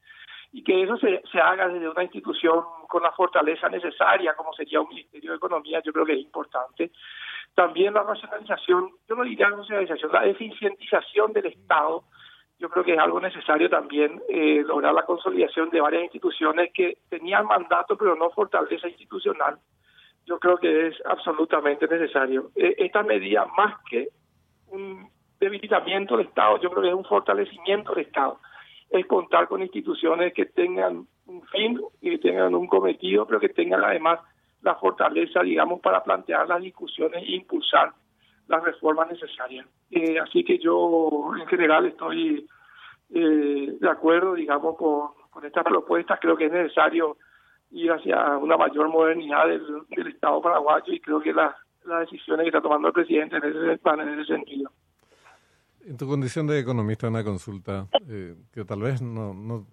Y 0.53 0.63
que 0.63 0.81
eso 0.81 0.97
se, 0.97 1.23
se 1.31 1.41
haga 1.41 1.69
desde 1.69 1.89
una 1.89 2.05
institución 2.05 2.63
con 2.89 3.03
la 3.03 3.11
fortaleza 3.13 3.69
necesaria, 3.69 4.35
como 4.35 4.53
sería 4.53 4.81
un 4.81 4.89
Ministerio 4.89 5.33
de 5.33 5.37
Economía, 5.37 5.83
yo 5.85 5.93
creo 5.93 6.07
que 6.07 6.13
es 6.13 6.21
importante. 6.21 6.93
También 7.55 7.95
la 7.95 8.05
racionalización, 8.05 8.91
yo 9.09 9.17
no 9.17 9.25
diría 9.25 9.49
racionalización, 9.49 10.13
la 10.13 10.25
eficientización 10.25 11.33
del 11.33 11.47
Estado, 11.47 12.05
yo 12.59 12.71
creo 12.71 12.85
que 12.85 12.95
es 12.95 12.99
algo 12.99 13.21
necesario 13.21 13.69
también 13.69 14.21
eh, 14.29 14.63
lograr 14.67 14.95
la 14.95 15.05
consolidación 15.05 15.69
de 15.71 15.81
varias 15.81 16.05
instituciones 16.05 16.71
que 16.73 16.99
tenían 17.09 17.47
mandato 17.47 17.97
pero 17.97 18.17
no 18.17 18.31
fortaleza 18.31 18.89
institucional. 18.89 19.59
Yo 20.25 20.39
creo 20.39 20.57
que 20.57 20.89
es 20.89 20.97
absolutamente 21.05 21.87
necesario. 21.87 22.51
Eh, 22.57 22.75
esta 22.79 23.03
medida, 23.03 23.47
más 23.57 23.75
que 23.89 24.09
un 24.69 25.09
debilitamiento 25.39 26.17
del 26.17 26.27
Estado, 26.27 26.61
yo 26.61 26.71
creo 26.71 26.83
que 26.83 26.89
es 26.89 26.95
un 26.95 27.05
fortalecimiento 27.05 27.95
del 27.95 28.07
Estado. 28.07 28.41
Es 28.91 29.07
contar 29.07 29.49
con 29.49 29.63
instituciones 29.63 30.33
que 30.33 30.47
tengan 30.47 31.07
un 31.27 31.43
fin 31.49 31.81
y 32.01 32.11
que 32.11 32.19
tengan 32.19 32.55
un 32.55 32.67
cometido, 32.67 33.27
pero 33.27 33.39
que 33.39 33.51
tengan 33.51 33.85
además 33.85 34.21
la 34.63 34.77
fortaleza, 34.77 35.43
digamos, 35.43 35.81
para 35.81 36.03
plantear 36.03 36.49
las 36.49 36.63
discusiones 36.63 37.23
e 37.23 37.33
impulsar 37.33 37.93
las 38.49 38.63
reformas 38.63 39.11
necesarias. 39.11 39.67
Eh, 39.91 40.19
así 40.19 40.45
que 40.45 40.59
yo 40.59 41.33
en 41.39 41.47
general 41.47 41.87
estoy 41.87 42.47
eh, 43.11 43.77
de 43.81 43.89
acuerdo, 43.89 44.35
digamos, 44.35 44.77
con, 44.77 45.45
estas 45.45 45.65
propuestas. 45.65 46.19
Creo 46.21 46.37
que 46.37 46.47
es 46.47 46.53
necesario 46.53 47.19
ir 47.71 47.93
hacia 47.93 48.39
una 48.39 48.57
mayor 48.57 48.89
modernidad 48.89 49.47
del, 49.47 50.07
Estado 50.07 50.41
paraguayo 50.41 50.93
y 50.93 51.01
creo 51.01 51.21
que 51.21 51.33
las 51.33 51.55
decisiones 52.01 52.45
que 52.45 52.49
está 52.49 52.63
tomando 52.63 52.89
el 52.89 52.95
presidente 52.95 53.37
en 53.37 53.45
ese, 53.45 53.81
van 53.83 54.01
en 54.01 54.19
ese 54.19 54.33
sentido. 54.33 54.71
En 55.85 55.97
tu 55.99 56.09
condición 56.09 56.47
de 56.47 56.59
economista, 56.59 57.09
una 57.09 57.23
consulta 57.23 57.87
eh, 58.09 58.35
que 58.53 58.65
tal 58.65 58.81
vez 58.81 59.03
no, 59.03 59.35
no, 59.35 59.67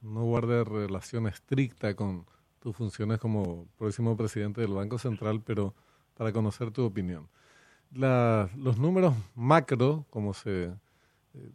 no 0.00 0.24
guarde 0.24 0.64
relación 0.64 1.26
estricta 1.26 1.94
con 1.94 2.24
tus 2.58 2.74
funciones 2.74 3.18
como 3.18 3.66
próximo 3.78 4.16
presidente 4.16 4.62
del 4.62 4.72
Banco 4.72 4.98
Central, 4.98 5.42
pero 5.44 5.74
para 6.16 6.32
conocer 6.32 6.70
tu 6.70 6.84
opinión 6.84 7.28
los 7.92 8.78
números 8.78 9.14
macro, 9.34 10.06
como 10.10 10.34
se, 10.34 10.64
eh, 11.34 11.50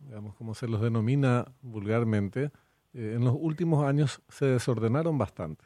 digamos, 0.00 0.34
como 0.36 0.54
se 0.54 0.68
los 0.68 0.80
denomina 0.80 1.46
vulgarmente, 1.62 2.50
eh, 2.94 3.14
en 3.16 3.24
los 3.24 3.34
últimos 3.38 3.86
años 3.86 4.20
se 4.28 4.46
desordenaron 4.46 5.18
bastante. 5.18 5.64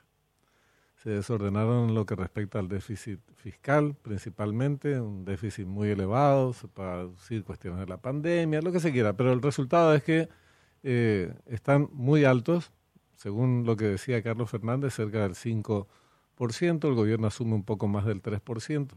Se 0.97 1.11
desordenaron 1.11 1.88
en 1.88 1.95
lo 1.95 2.07
que 2.07 2.14
respecta 2.14 2.61
al 2.61 2.69
déficit 2.69 3.21
fiscal, 3.35 3.97
principalmente, 4.00 5.00
un 5.00 5.25
déficit 5.25 5.66
muy 5.66 5.88
elevado, 5.88 6.52
se 6.52 6.69
puede 6.69 7.09
decir 7.09 7.42
cuestiones 7.42 7.81
de 7.81 7.87
la 7.87 7.97
pandemia, 7.97 8.62
lo 8.62 8.71
que 8.71 8.78
se 8.78 8.92
quiera, 8.92 9.16
pero 9.16 9.33
el 9.33 9.42
resultado 9.42 9.95
es 9.95 10.04
que 10.04 10.28
eh, 10.85 11.35
están 11.47 11.88
muy 11.92 12.25
altos, 12.25 12.71
según 13.16 13.64
lo 13.66 13.76
que 13.76 13.87
decía 13.87 14.23
Carlos 14.23 14.50
Fernández, 14.50 14.95
cerca 14.95 15.23
del 15.23 15.35
5%, 15.35 16.88
el 16.88 16.95
gobierno 16.95 17.26
asume 17.26 17.54
un 17.54 17.64
poco 17.64 17.88
más 17.88 18.04
del 18.04 18.23
3% 18.23 18.88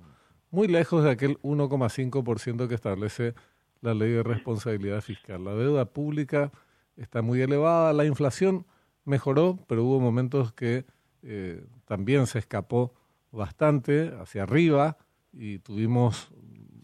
muy 0.55 0.69
lejos 0.69 1.03
de 1.03 1.11
aquel 1.11 1.37
1,5% 1.41 2.67
que 2.69 2.75
establece 2.75 3.35
la 3.81 3.93
ley 3.93 4.11
de 4.11 4.23
responsabilidad 4.23 5.01
fiscal. 5.01 5.43
La 5.43 5.53
deuda 5.53 5.85
pública 5.85 6.51
está 6.95 7.21
muy 7.21 7.41
elevada, 7.41 7.91
la 7.91 8.05
inflación 8.05 8.65
mejoró, 9.03 9.59
pero 9.67 9.83
hubo 9.83 9.99
momentos 9.99 10.53
que 10.53 10.85
eh, 11.23 11.61
también 11.83 12.25
se 12.25 12.39
escapó 12.39 12.93
bastante 13.31 14.13
hacia 14.21 14.43
arriba 14.43 14.97
y 15.33 15.59
tuvimos 15.59 16.31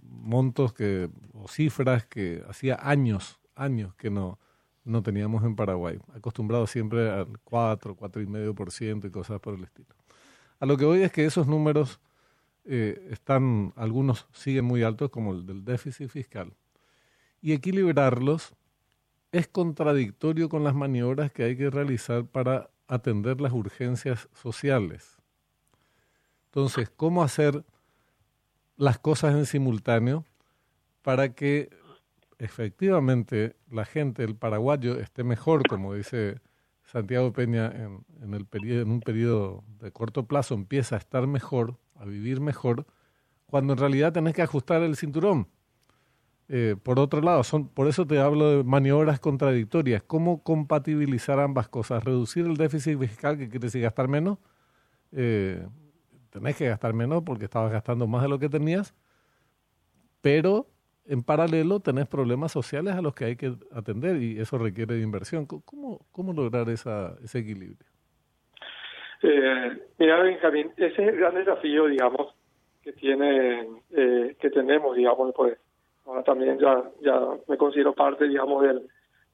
montos 0.04 0.74
que 0.74 1.10
o 1.34 1.48
cifras 1.48 2.06
que 2.06 2.44
hacía 2.50 2.78
años, 2.82 3.40
años 3.56 3.96
que 3.96 4.10
no, 4.10 4.38
no 4.84 5.02
teníamos 5.02 5.46
en 5.46 5.56
Paraguay, 5.56 5.98
acostumbrados 6.14 6.70
siempre 6.70 7.10
al 7.10 7.40
4, 7.46 7.96
4,5% 7.96 9.08
y 9.08 9.12
cosas 9.12 9.40
por 9.40 9.56
el 9.56 9.64
estilo. 9.64 9.96
A 10.60 10.66
lo 10.66 10.76
que 10.76 10.84
voy 10.84 11.04
es 11.04 11.12
que 11.14 11.24
esos 11.24 11.48
números 11.48 12.02
eh, 12.66 13.08
están, 13.12 13.74
algunos 13.76 14.28
siguen 14.34 14.66
muy 14.66 14.84
altos, 14.84 15.10
como 15.10 15.34
el 15.34 15.46
del 15.46 15.66
déficit 15.66 16.10
fiscal. 16.10 16.54
Y 17.42 17.54
equilibrarlos 17.54 18.56
es 19.32 19.48
contradictorio 19.48 20.50
con 20.50 20.64
las 20.64 20.76
maniobras 20.76 21.32
que 21.32 21.44
hay 21.44 21.58
que 21.58 21.70
realizar 21.70 22.26
para 22.26 22.70
atender 22.88 23.42
las 23.42 23.54
urgencias 23.54 24.28
sociales. 24.34 25.18
Entonces, 26.46 26.92
¿cómo 26.96 27.24
hacer 27.24 27.64
las 28.76 29.00
cosas 29.00 29.36
en 29.36 29.46
simultáneo 29.46 30.26
para 31.02 31.34
que 31.34 31.70
efectivamente 32.40 33.56
la 33.70 33.86
gente, 33.86 34.24
el 34.24 34.36
paraguayo, 34.36 35.00
esté 35.00 35.24
mejor, 35.24 35.68
como 35.68 35.94
dice 35.94 36.42
Santiago 36.84 37.32
Peña, 37.32 37.68
en, 37.68 38.04
en, 38.22 38.34
el 38.34 38.48
en 38.52 38.92
un 38.92 39.00
periodo 39.00 39.64
de 39.80 39.92
corto 39.92 40.26
plazo 40.26 40.56
empieza 40.56 40.96
a 40.96 41.00
estar 41.00 41.26
mejor, 41.26 41.78
a 42.02 42.06
vivir 42.06 42.42
mejor, 42.42 42.86
cuando 43.46 43.74
en 43.74 43.80
realidad 43.80 44.12
tenés 44.12 44.34
que 44.34 44.42
ajustar 44.42 44.82
el 44.82 44.96
cinturón. 44.96 45.48
Eh, 46.50 46.76
por 46.82 47.00
otro 47.00 47.22
lado, 47.22 47.44
son, 47.44 47.68
por 47.68 47.88
eso 47.88 48.06
te 48.06 48.20
hablo 48.20 48.58
de 48.58 48.64
maniobras 48.64 49.20
contradictorias. 49.20 50.04
¿Cómo 50.04 50.44
compatibilizar 50.44 51.40
ambas 51.40 51.70
cosas? 51.70 52.04
Reducir 52.04 52.46
el 52.46 52.58
déficit 52.58 53.00
fiscal, 53.00 53.38
que 53.38 53.50
quiere 53.50 53.68
decir 53.68 53.82
gastar 53.82 54.08
menos. 54.08 54.38
Eh, 55.12 55.66
tenés 56.30 56.56
que 56.56 56.68
gastar 56.68 56.94
menos 56.94 57.24
porque 57.24 57.46
estabas 57.46 57.72
gastando 57.72 58.08
más 58.08 58.24
de 58.24 58.30
lo 58.30 58.40
que 58.40 58.50
tenías, 58.50 58.94
pero 60.22 60.68
en 61.06 61.24
paralelo 61.24 61.80
tenés 61.80 62.08
problemas 62.08 62.52
sociales 62.52 62.96
a 62.96 63.02
los 63.02 63.14
que 63.14 63.26
hay 63.26 63.36
que 63.36 63.56
atender 63.72 64.22
y 64.22 64.40
eso 64.40 64.58
requiere 64.58 64.96
de 64.96 65.02
inversión. 65.02 65.46
¿Cómo, 65.46 66.06
cómo 66.12 66.34
lograr 66.34 66.70
esa, 66.70 67.16
ese 67.24 67.40
equilibrio? 67.40 67.91
Eh, 69.24 69.78
mira, 70.00 70.20
Benjamín, 70.24 70.72
ese 70.78 71.02
es 71.04 71.10
el 71.10 71.18
gran 71.18 71.36
desafío, 71.36 71.86
digamos, 71.86 72.34
que 72.84 72.94
tiene 72.94 73.68
eh, 73.92 74.36
que 74.40 74.50
tenemos, 74.50 74.96
digamos, 74.96 75.34
pues 75.36 75.58
ahora 76.06 76.24
también 76.24 76.58
ya 76.60 76.84
ya 77.02 77.20
me 77.48 77.58
considero 77.58 77.94
parte, 77.94 78.28
digamos, 78.28 78.64
del 78.64 78.88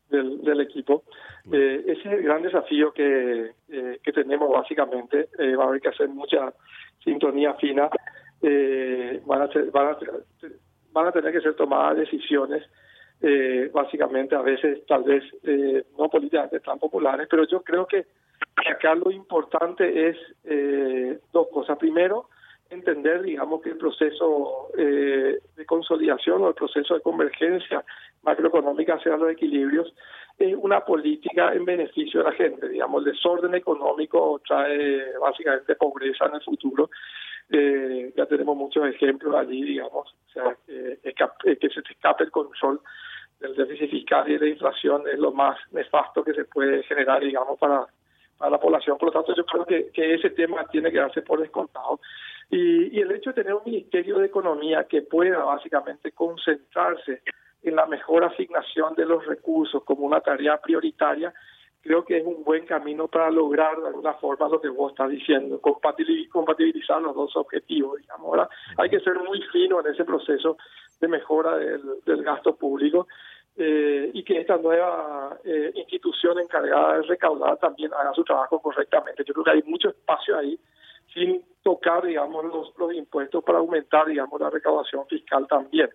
del, 0.09 0.61
equipo. 0.61 1.03
Eh, 1.51 1.83
ese 1.87 1.99
es 1.99 2.05
el 2.05 2.23
gran 2.23 2.41
desafío 2.41 2.91
que, 2.91 3.51
eh, 3.69 3.99
que 4.03 4.13
tenemos 4.13 4.49
básicamente. 4.49 5.29
Eh, 5.37 5.55
va 5.55 5.65
a 5.65 5.67
haber 5.67 5.81
que 5.81 5.89
hacer 5.89 6.09
mucha 6.09 6.53
sintonía 7.03 7.53
fina. 7.55 7.89
van, 9.25 9.41
a 9.41 9.49
van, 9.71 9.87
a, 9.87 9.97
van 10.91 11.07
a 11.07 11.11
tener 11.11 11.33
que 11.33 11.41
ser 11.41 11.55
tomadas 11.55 11.97
decisiones, 11.97 12.63
básicamente 13.73 14.35
a 14.35 14.41
veces 14.41 14.85
tal 14.85 15.03
vez 15.03 15.23
no 15.97 16.07
políticamente 16.09 16.59
tan 16.59 16.77
populares, 16.77 17.27
pero 17.29 17.45
yo 17.47 17.61
creo 17.63 17.87
que 17.87 18.05
acá 18.67 18.95
lo 18.95 19.11
importante 19.11 20.09
es 20.09 20.17
dos 21.31 21.47
cosas. 21.49 21.77
Primero, 21.77 22.29
entender, 22.69 23.21
digamos, 23.23 23.61
que 23.61 23.69
el 23.69 23.77
proceso 23.77 24.69
eh, 24.77 25.39
de 25.55 25.65
consolidación 25.65 26.43
o 26.43 26.49
el 26.49 26.53
proceso 26.53 26.95
de 26.95 27.01
convergencia 27.01 27.83
macroeconómica 28.23 28.95
hacia 28.95 29.17
los 29.17 29.31
equilibrios 29.31 29.93
es 30.37 30.55
una 30.55 30.81
política 30.81 31.53
en 31.53 31.65
beneficio 31.65 32.21
de 32.21 32.29
la 32.29 32.35
gente. 32.35 32.69
Digamos, 32.69 33.05
el 33.05 33.13
desorden 33.13 33.55
económico 33.55 34.41
trae 34.45 35.17
básicamente 35.19 35.75
pobreza 35.75 36.25
en 36.25 36.35
el 36.35 36.41
futuro. 36.41 36.89
Eh, 37.49 38.13
ya 38.15 38.25
tenemos 38.25 38.57
muchos 38.57 38.85
ejemplos 38.87 39.33
allí, 39.33 39.63
digamos, 39.63 40.13
o 40.27 40.31
sea, 40.31 40.57
eh, 40.67 40.99
que 41.03 41.69
se 41.69 41.81
te 41.81 41.93
escape 41.93 42.25
el 42.25 42.31
control 42.31 42.81
del 43.39 43.55
déficit 43.55 43.89
fiscal 43.89 44.29
y 44.29 44.33
de 44.33 44.39
la 44.39 44.47
inflación 44.47 45.03
es 45.07 45.17
lo 45.17 45.31
más 45.31 45.57
nefasto 45.71 46.23
que 46.23 46.33
se 46.33 46.43
puede 46.45 46.83
generar, 46.83 47.21
digamos, 47.21 47.57
para, 47.57 47.87
para 48.37 48.51
la 48.51 48.59
población. 48.59 48.97
Por 48.97 49.07
lo 49.07 49.11
tanto, 49.13 49.33
yo 49.35 49.45
creo 49.45 49.65
que, 49.65 49.91
ese 50.13 50.29
tema 50.31 50.65
tiene 50.65 50.91
que 50.91 50.99
darse 50.99 51.21
por 51.21 51.39
descontado. 51.39 51.99
Y, 52.49 52.99
el 52.99 53.11
hecho 53.11 53.31
de 53.31 53.43
tener 53.43 53.53
un 53.53 53.63
Ministerio 53.65 54.19
de 54.19 54.27
Economía 54.27 54.85
que 54.85 55.01
pueda 55.01 55.43
básicamente 55.43 56.11
concentrarse 56.11 57.21
en 57.63 57.75
la 57.75 57.85
mejor 57.85 58.23
asignación 58.23 58.95
de 58.95 59.05
los 59.05 59.25
recursos 59.25 59.83
como 59.83 60.05
una 60.05 60.21
tarea 60.21 60.57
prioritaria, 60.57 61.33
creo 61.81 62.05
que 62.05 62.17
es 62.17 62.25
un 62.25 62.43
buen 62.43 62.65
camino 62.65 63.07
para 63.07 63.31
lograr 63.31 63.79
de 63.79 63.87
alguna 63.87 64.13
forma 64.15 64.49
lo 64.49 64.61
que 64.61 64.69
vos 64.69 64.91
estás 64.91 65.09
diciendo, 65.09 65.59
compatibilizar 65.61 67.01
los 67.01 67.15
dos 67.15 67.35
objetivos. 67.35 67.99
Digamos. 67.99 68.27
Ahora 68.27 68.49
hay 68.77 68.89
que 68.89 68.99
ser 68.99 69.15
muy 69.19 69.41
fino 69.51 69.79
en 69.79 69.93
ese 69.93 70.05
proceso 70.05 70.57
de 70.99 71.07
mejora 71.07 71.57
del, 71.57 72.23
gasto 72.23 72.55
público 72.55 73.07
eh, 73.57 74.11
y 74.13 74.23
que 74.23 74.39
esta 74.39 74.57
nueva 74.57 75.39
eh, 75.43 75.71
institución 75.73 76.39
encargada 76.39 76.97
de 76.97 77.01
recaudar 77.03 77.57
también 77.57 77.91
haga 77.93 78.13
su 78.13 78.23
trabajo 78.23 78.61
correctamente. 78.61 79.23
Yo 79.25 79.33
creo 79.33 79.43
que 79.43 79.51
hay 79.51 79.63
mucho 79.63 79.89
espacio 79.89 80.37
ahí 80.37 80.59
sin 81.13 81.43
tocar, 81.63 82.05
digamos, 82.05 82.45
los, 82.45 82.73
los 82.77 82.93
impuestos 82.93 83.43
para 83.43 83.57
aumentar, 83.57 84.05
digamos, 84.05 84.39
la 84.39 84.51
recaudación 84.51 85.07
fiscal 85.07 85.47
también, 85.47 85.89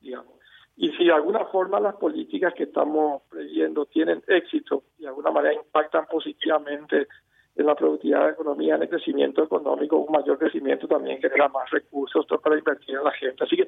digamos. 0.00 0.34
Y 0.76 0.92
si 0.92 1.06
de 1.06 1.12
alguna 1.12 1.46
forma 1.46 1.80
las 1.80 1.96
políticas 1.96 2.52
que 2.54 2.64
estamos 2.64 3.22
previendo 3.30 3.86
tienen 3.86 4.22
éxito 4.28 4.84
y 4.98 5.02
de 5.02 5.08
alguna 5.08 5.30
manera 5.30 5.54
impactan 5.54 6.06
positivamente 6.06 7.08
en 7.58 7.66
la 7.66 7.74
productividad 7.74 8.20
de 8.20 8.24
la 8.26 8.32
economía, 8.32 8.76
en 8.76 8.82
el 8.82 8.88
crecimiento 8.88 9.42
económico, 9.42 9.96
un 9.96 10.12
mayor 10.12 10.38
crecimiento 10.38 10.86
también 10.86 11.20
genera 11.20 11.48
más 11.48 11.68
recursos 11.70 12.24
para 12.42 12.56
invertir 12.56 12.96
en 12.96 13.04
la 13.04 13.10
gente. 13.12 13.44
Así 13.44 13.56
que 13.56 13.66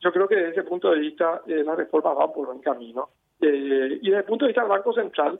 yo 0.00 0.12
creo 0.12 0.26
que 0.26 0.36
desde 0.36 0.50
ese 0.50 0.62
punto 0.64 0.90
de 0.90 0.98
vista 0.98 1.42
eh, 1.46 1.62
la 1.62 1.76
reforma 1.76 2.14
va 2.14 2.32
por 2.32 2.46
buen 2.46 2.60
camino. 2.60 3.10
Eh, 3.40 3.98
y 4.00 4.06
desde 4.08 4.18
el 4.18 4.24
punto 4.24 4.46
de 4.46 4.48
vista 4.48 4.62
del 4.62 4.70
Banco 4.70 4.92
Central, 4.94 5.38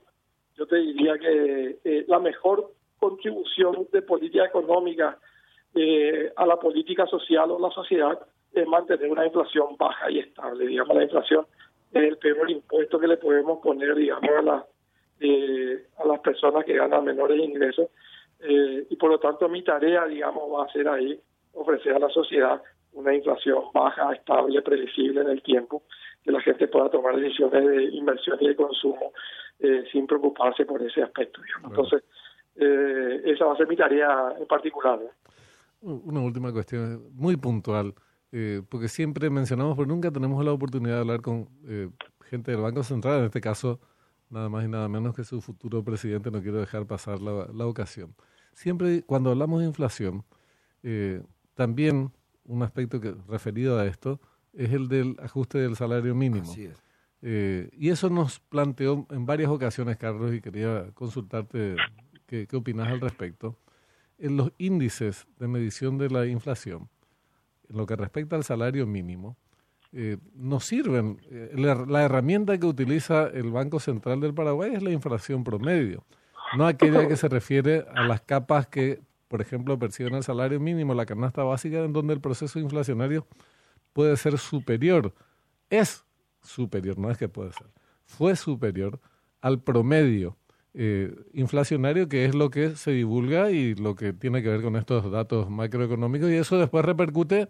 yo 0.57 0.67
te 0.67 0.77
diría 0.77 1.19
que 1.19 1.79
eh, 1.85 2.05
la 2.09 2.19
mejor 2.19 2.71
contribución 2.99 3.89
de 3.93 4.03
política 4.03 4.45
económica 4.45 5.19
eh, 5.75 6.33
a 6.35 6.47
la 6.47 6.57
política 6.57 7.07
social 7.07 7.51
o 7.51 7.59
la 7.59 7.71
sociedad 7.71 8.19
es 8.53 8.67
mantener 8.67 9.11
una 9.11 9.27
inflación 9.27 9.77
baja 9.79 10.11
y 10.11 10.21
estable. 10.21 10.67
Digamos, 10.67 10.97
la 10.97 11.03
inflación 11.05 11.47
es 11.93 12.03
el 12.03 12.17
peor 12.17 12.51
impuesto 12.51 12.99
que 12.99 13.07
le 13.07 13.19
podemos 13.19 13.59
poner, 13.61 13.95
digamos, 13.95 14.31
a, 14.31 14.43
la, 14.43 14.67
eh, 15.21 15.87
a 15.99 16.07
las 16.07 16.21
personas 16.21 16.65
que 16.65 16.75
ganan 16.75 17.05
menores 17.05 17.39
ingresos. 17.39 17.89
Eh, 18.41 18.87
y 18.91 18.97
por 18.97 19.11
lo 19.11 19.19
tanto, 19.19 19.49
mi 19.49 19.63
tarea, 19.63 20.07
digamos, 20.07 20.45
va 20.53 20.65
a 20.65 20.73
ser 20.73 20.89
ahí 20.89 21.19
ofrecer 21.53 21.95
a 21.95 21.99
la 21.99 22.11
sociedad 22.11 22.63
una 22.93 23.15
inflación 23.15 23.63
baja, 23.75 24.13
estable, 24.13 24.63
predecible 24.63 25.21
en 25.21 25.29
el 25.29 25.43
tiempo, 25.43 25.83
que 26.23 26.33
la 26.33 26.41
gente 26.41 26.69
pueda 26.69 26.91
tomar 26.91 27.17
decisiones 27.17 27.67
de 27.67 27.85
inversión 27.85 28.39
y 28.41 28.49
de 28.49 28.57
consumo 28.57 29.13
sin 29.91 30.07
preocuparse 30.07 30.67
por 30.67 30.83
ese 30.83 31.03
aspecto. 31.03 31.41
Digamos. 31.43 31.71
Entonces, 31.71 32.03
eh, 32.57 33.23
esa 33.27 33.45
va 33.45 33.53
a 33.53 33.57
ser 33.57 33.69
mi 33.69 33.77
tarea 33.77 34.35
en 34.39 34.47
particular. 34.47 34.99
Una 35.81 36.21
última 36.21 36.53
cuestión, 36.53 37.03
muy 37.13 37.37
puntual, 37.37 37.95
eh, 38.33 38.63
porque 38.69 38.89
siempre 38.89 39.29
mencionamos, 39.29 39.77
pero 39.77 39.87
nunca 39.87 40.11
tenemos 40.11 40.43
la 40.45 40.53
oportunidad 40.53 40.95
de 40.95 41.01
hablar 41.01 41.21
con 41.21 41.49
eh, 41.67 41.91
gente 42.25 42.51
del 42.51 42.63
Banco 42.63 42.83
Central, 42.83 43.21
en 43.21 43.25
este 43.27 43.41
caso, 43.41 43.79
nada 44.31 44.49
más 44.49 44.65
y 44.65 44.69
nada 44.69 44.89
menos 44.89 45.15
que 45.15 45.25
su 45.25 45.41
futuro 45.41 45.83
presidente, 45.85 46.31
no 46.31 46.43
quiero 46.43 46.59
dejar 46.59 46.87
pasar 46.87 47.21
la, 47.21 47.47
la 47.53 47.67
ocasión. 47.67 48.15
Siempre 48.53 49.03
cuando 49.03 49.31
hablamos 49.31 49.61
de 49.61 49.67
inflación, 49.67 50.25
también 51.55 52.13
un 52.45 52.63
aspecto 52.63 53.01
que 53.01 53.15
referido 53.29 53.79
a 53.79 53.87
esto 53.87 54.21
es 54.53 54.73
el 54.73 54.89
del 54.89 55.17
ajuste 55.21 55.59
del 55.59 55.77
salario 55.77 56.15
mínimo. 56.15 56.55
y 57.23 57.89
eso 57.89 58.09
nos 58.09 58.41
planteó 58.41 59.07
en 59.11 59.27
varias 59.27 59.51
ocasiones, 59.51 59.97
Carlos, 59.97 60.33
y 60.33 60.41
quería 60.41 60.91
consultarte 60.95 61.77
¿Qué, 62.27 62.49
opinas 62.55 62.89
al 62.89 63.01
respecto? 63.01 63.57
En 64.19 64.37
los 64.37 64.53
índices 64.59 65.27
de 65.39 65.47
medición 65.47 65.97
de 65.97 66.11
la 66.11 66.27
inflación, 66.27 66.89
en 67.69 67.77
lo 67.77 67.87
que 67.87 67.95
respecta 67.95 68.35
al 68.35 68.45
salario 68.45 68.87
mínimo, 68.87 69.37
eh, 69.99 70.19
nos 70.35 70.67
sirven. 70.67 71.23
Eh, 71.31 71.53
la, 71.55 72.05
herramienta 72.05 72.59
que 72.59 72.67
utiliza 72.67 73.29
el 73.29 73.51
Banco 73.51 73.81
Central 73.81 74.21
del 74.21 74.35
Paraguay 74.35 74.75
es 74.75 74.83
la 74.83 74.91
inflación 74.91 75.43
promedio, 75.43 76.05
no 76.59 76.67
aquella 76.67 77.09
que 77.09 77.17
se 77.17 77.29
refiere 77.29 77.87
a 77.95 78.03
las 78.03 78.21
capas 78.21 78.67
que, 78.67 79.01
por 79.27 79.41
ejemplo, 79.41 79.79
perciben 79.79 80.15
el 80.15 80.23
salario 80.23 80.61
mínimo, 80.61 80.93
la 80.93 81.07
canasta 81.07 81.45
básica, 81.45 81.83
en 81.83 81.95
donde 81.95 82.13
el 82.13 82.21
proceso 82.21 82.59
inflacionario 82.59 83.27
puede 83.95 84.19
ser 84.19 84.37
superior. 84.37 85.15
Es 85.71 86.05
superior, 86.43 86.99
no 86.99 87.11
es 87.11 87.17
que 87.17 87.31
puede 87.31 87.55
ser. 87.55 87.69
Fue 88.05 88.37
superior 88.37 89.01
al 89.41 89.63
promedio 89.63 90.37
eh, 90.75 91.17
inflacionario, 91.33 92.07
que 92.07 92.27
es 92.27 92.35
lo 92.35 92.51
que 92.51 92.77
se 92.77 92.91
divulga 92.91 93.51
y 93.51 93.75
lo 93.75 93.95
que 93.95 94.13
tiene 94.13 94.43
que 94.43 94.51
ver 94.51 94.61
con 94.61 94.77
estos 94.77 95.11
datos 95.11 95.49
macroeconómicos, 95.49 96.29
y 96.29 96.35
eso 96.35 96.59
después 96.59 96.85
repercute 96.85 97.49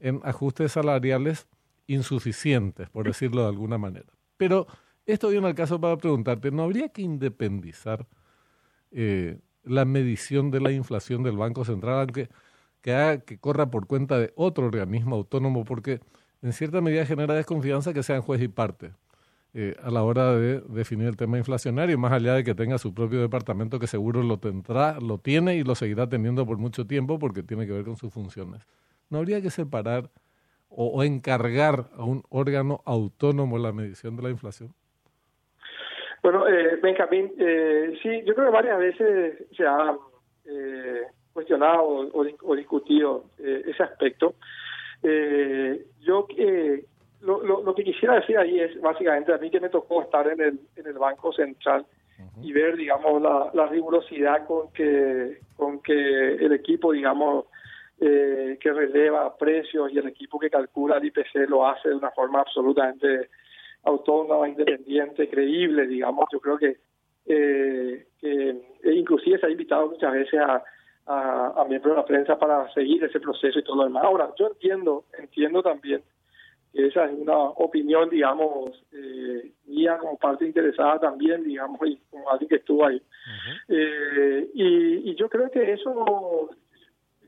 en 0.00 0.20
ajustes 0.24 0.72
salariales 0.72 1.46
insuficientes, 1.86 2.88
por 2.90 3.06
decirlo 3.06 3.42
de 3.42 3.48
alguna 3.48 3.78
manera. 3.78 4.06
Pero 4.36 4.66
esto 5.06 5.28
viene 5.28 5.46
al 5.46 5.54
caso 5.54 5.80
para 5.80 5.96
preguntarte, 5.96 6.50
¿no 6.50 6.62
habría 6.62 6.88
que 6.88 7.02
independizar 7.02 8.06
eh, 8.90 9.38
la 9.62 9.84
medición 9.84 10.50
de 10.50 10.60
la 10.60 10.72
inflación 10.72 11.22
del 11.22 11.36
Banco 11.36 11.64
Central, 11.64 12.00
aunque 12.00 12.28
que, 12.80 13.22
que 13.26 13.38
corra 13.38 13.70
por 13.70 13.86
cuenta 13.86 14.18
de 14.18 14.32
otro 14.36 14.66
organismo 14.66 15.16
autónomo? 15.16 15.64
Porque 15.64 16.00
en 16.42 16.52
cierta 16.52 16.80
medida 16.80 17.06
genera 17.06 17.34
desconfianza 17.34 17.92
que 17.92 18.02
sean 18.02 18.22
juez 18.22 18.42
y 18.42 18.48
parte. 18.48 18.92
Eh, 19.56 19.76
a 19.84 19.90
la 19.90 20.02
hora 20.02 20.34
de 20.34 20.60
definir 20.62 21.06
el 21.06 21.16
tema 21.16 21.38
inflacionario, 21.38 21.96
más 21.96 22.12
allá 22.12 22.34
de 22.34 22.42
que 22.42 22.56
tenga 22.56 22.76
su 22.76 22.92
propio 22.92 23.20
departamento 23.20 23.78
que 23.78 23.86
seguro 23.86 24.22
lo 24.24 24.38
tendrá, 24.40 24.98
lo 25.00 25.18
tiene 25.18 25.54
y 25.54 25.62
lo 25.62 25.76
seguirá 25.76 26.08
teniendo 26.08 26.44
por 26.44 26.58
mucho 26.58 26.88
tiempo 26.88 27.20
porque 27.20 27.44
tiene 27.44 27.64
que 27.64 27.72
ver 27.72 27.84
con 27.84 27.96
sus 27.96 28.12
funciones. 28.12 28.66
¿No 29.10 29.18
habría 29.18 29.40
que 29.40 29.50
separar 29.50 30.10
o, 30.76 31.02
encargar 31.02 31.86
a 31.96 32.04
un 32.04 32.22
órgano 32.30 32.82
autónomo 32.84 33.58
la 33.58 33.72
medición 33.72 34.16
de 34.16 34.22
la 34.22 34.30
inflación? 34.30 34.74
Bueno, 36.22 36.48
eh, 36.48 36.78
Benjamín, 36.82 37.32
eh, 37.38 37.98
sí, 38.02 38.22
yo 38.24 38.34
creo 38.34 38.46
que 38.46 38.52
varias 38.52 38.78
veces 38.78 39.46
se 39.56 39.66
ha 39.66 39.96
eh, 40.46 41.02
cuestionado 41.32 41.82
o, 41.82 42.24
o 42.42 42.56
discutido 42.56 43.26
ese 43.38 43.82
aspecto. 43.82 44.34
yo 45.02 46.26
lo, 47.20 47.62
lo, 47.62 47.74
que 47.74 47.84
quisiera 47.84 48.16
decir 48.16 48.36
ahí 48.38 48.60
es 48.60 48.80
básicamente 48.80 49.32
a 49.32 49.38
mí 49.38 49.50
que 49.50 49.60
me 49.60 49.68
tocó 49.68 50.02
estar 50.02 50.26
en 50.28 50.40
el, 50.40 50.60
en 50.76 50.86
el 50.86 50.98
Banco 50.98 51.32
Central 51.32 51.86
y 52.42 52.52
ver, 52.52 52.76
digamos, 52.76 53.20
la, 53.20 53.50
la, 53.54 53.66
rigurosidad 53.66 54.46
con 54.46 54.72
que, 54.72 55.38
con 55.56 55.80
que 55.80 55.92
el 55.92 56.52
equipo, 56.52 56.92
digamos, 56.92 57.46
eh, 58.00 58.58
que 58.60 58.72
releva 58.72 59.36
precios 59.36 59.92
y 59.92 59.98
el 59.98 60.08
equipo 60.08 60.38
que 60.38 60.50
calcula 60.50 60.98
el 60.98 61.06
IPC 61.06 61.48
lo 61.48 61.66
hace 61.66 61.88
de 61.88 61.94
una 61.94 62.10
forma 62.10 62.40
absolutamente 62.40 63.28
autónoma, 63.84 64.48
independiente, 64.48 65.28
creíble, 65.28 65.86
digamos. 65.86 66.26
Yo 66.32 66.40
creo 66.40 66.58
que, 66.58 66.78
eh, 67.26 68.06
que 68.18 68.50
e 68.82 68.92
inclusive 68.92 69.38
se 69.38 69.46
ha 69.46 69.50
invitado 69.50 69.88
muchas 69.90 70.12
veces 70.12 70.40
a, 70.40 70.62
a, 71.06 71.62
a 71.62 71.64
miembros 71.66 71.94
de 71.94 72.00
la 72.00 72.06
prensa 72.06 72.38
para 72.38 72.72
seguir 72.72 73.04
ese 73.04 73.20
proceso 73.20 73.58
y 73.58 73.62
todo 73.62 73.76
lo 73.76 73.84
demás. 73.84 74.04
Ahora, 74.04 74.32
yo 74.38 74.48
entiendo, 74.48 75.04
entiendo 75.18 75.62
también 75.62 76.02
esa 76.74 77.04
es 77.04 77.12
una 77.16 77.38
opinión, 77.38 78.10
digamos, 78.10 78.72
eh, 78.92 79.52
mía 79.66 79.96
como 79.98 80.18
parte 80.18 80.44
interesada 80.44 80.98
también, 80.98 81.44
digamos, 81.44 81.80
y 81.86 81.96
como 82.10 82.28
alguien 82.28 82.48
que 82.48 82.56
estuvo 82.56 82.84
ahí. 82.84 83.00
eh, 83.68 84.50
y, 84.54 85.10
y, 85.10 85.14
yo 85.14 85.28
creo 85.28 85.50
que 85.52 85.72
eso, 85.72 86.50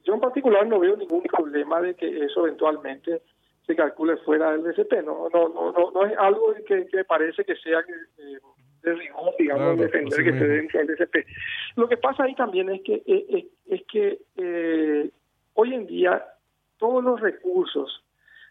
yo 0.07 0.15
en 0.15 0.21
particular 0.21 0.67
no 0.67 0.79
veo 0.79 0.97
ningún 0.97 1.23
problema 1.23 1.81
de 1.81 1.95
que 1.95 2.25
eso 2.25 2.47
eventualmente 2.47 3.23
se 3.67 3.75
calcule 3.75 4.17
fuera 4.19 4.53
del 4.53 4.63
DCP. 4.63 5.05
No, 5.05 5.29
no, 5.33 5.49
no, 5.49 5.91
no, 5.91 6.07
es 6.07 6.17
algo 6.17 6.55
que, 6.67 6.87
que 6.87 7.05
parece 7.05 7.45
que 7.45 7.57
sea 7.57 7.81
eh, 7.81 8.39
de 8.83 8.95
rigor, 8.95 9.35
digamos, 9.37 9.79
defender 9.79 10.23
que 10.23 10.31
esté 10.31 10.47
dentro 10.47 10.79
del 10.79 10.97
DCP. 10.97 11.17
Lo 11.75 11.89
que 11.89 11.97
pasa 11.97 12.23
ahí 12.23 12.35
también 12.37 12.71
es 12.71 12.83
que 12.83 13.03
eh, 13.05 13.49
es, 13.67 13.83
que 13.91 14.21
eh, 14.37 15.11
hoy 15.55 15.75
en 15.75 15.87
día 15.87 16.25
todos 16.79 17.03
los 17.03 17.21
recursos 17.21 18.05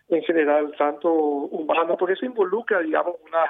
en 0.09 0.21
general, 0.23 0.73
tanto 0.77 1.11
humanos, 1.11 1.97
por 1.97 2.11
eso 2.11 2.25
involucra, 2.25 2.79
digamos, 2.79 3.15
una, 3.25 3.45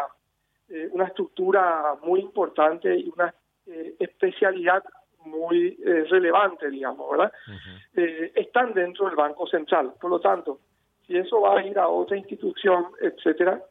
eh, 0.70 0.90
una 0.92 1.06
estructura 1.06 1.96
muy 2.04 2.22
importante 2.22 2.96
y 2.96 3.12
una 3.14 3.34
eh, 3.66 3.96
especialidad 4.00 4.84
muy 5.26 5.78
eh, 5.86 6.06
relevante, 6.10 6.70
digamos, 6.70 7.10
¿verdad? 7.12 7.32
están 8.36 8.74
dentro 8.74 9.08
del 9.08 9.16
Banco 9.16 9.48
Central. 9.48 9.94
Por 10.00 10.10
lo 10.10 10.20
tanto, 10.20 10.60
si 11.08 11.18
eso 11.18 11.42
va 11.42 11.60
a 11.60 11.66
ir 11.66 11.78
a 11.80 11.88
otra 11.88 12.18
institución, 12.18 12.88
etcétera, 13.02 13.62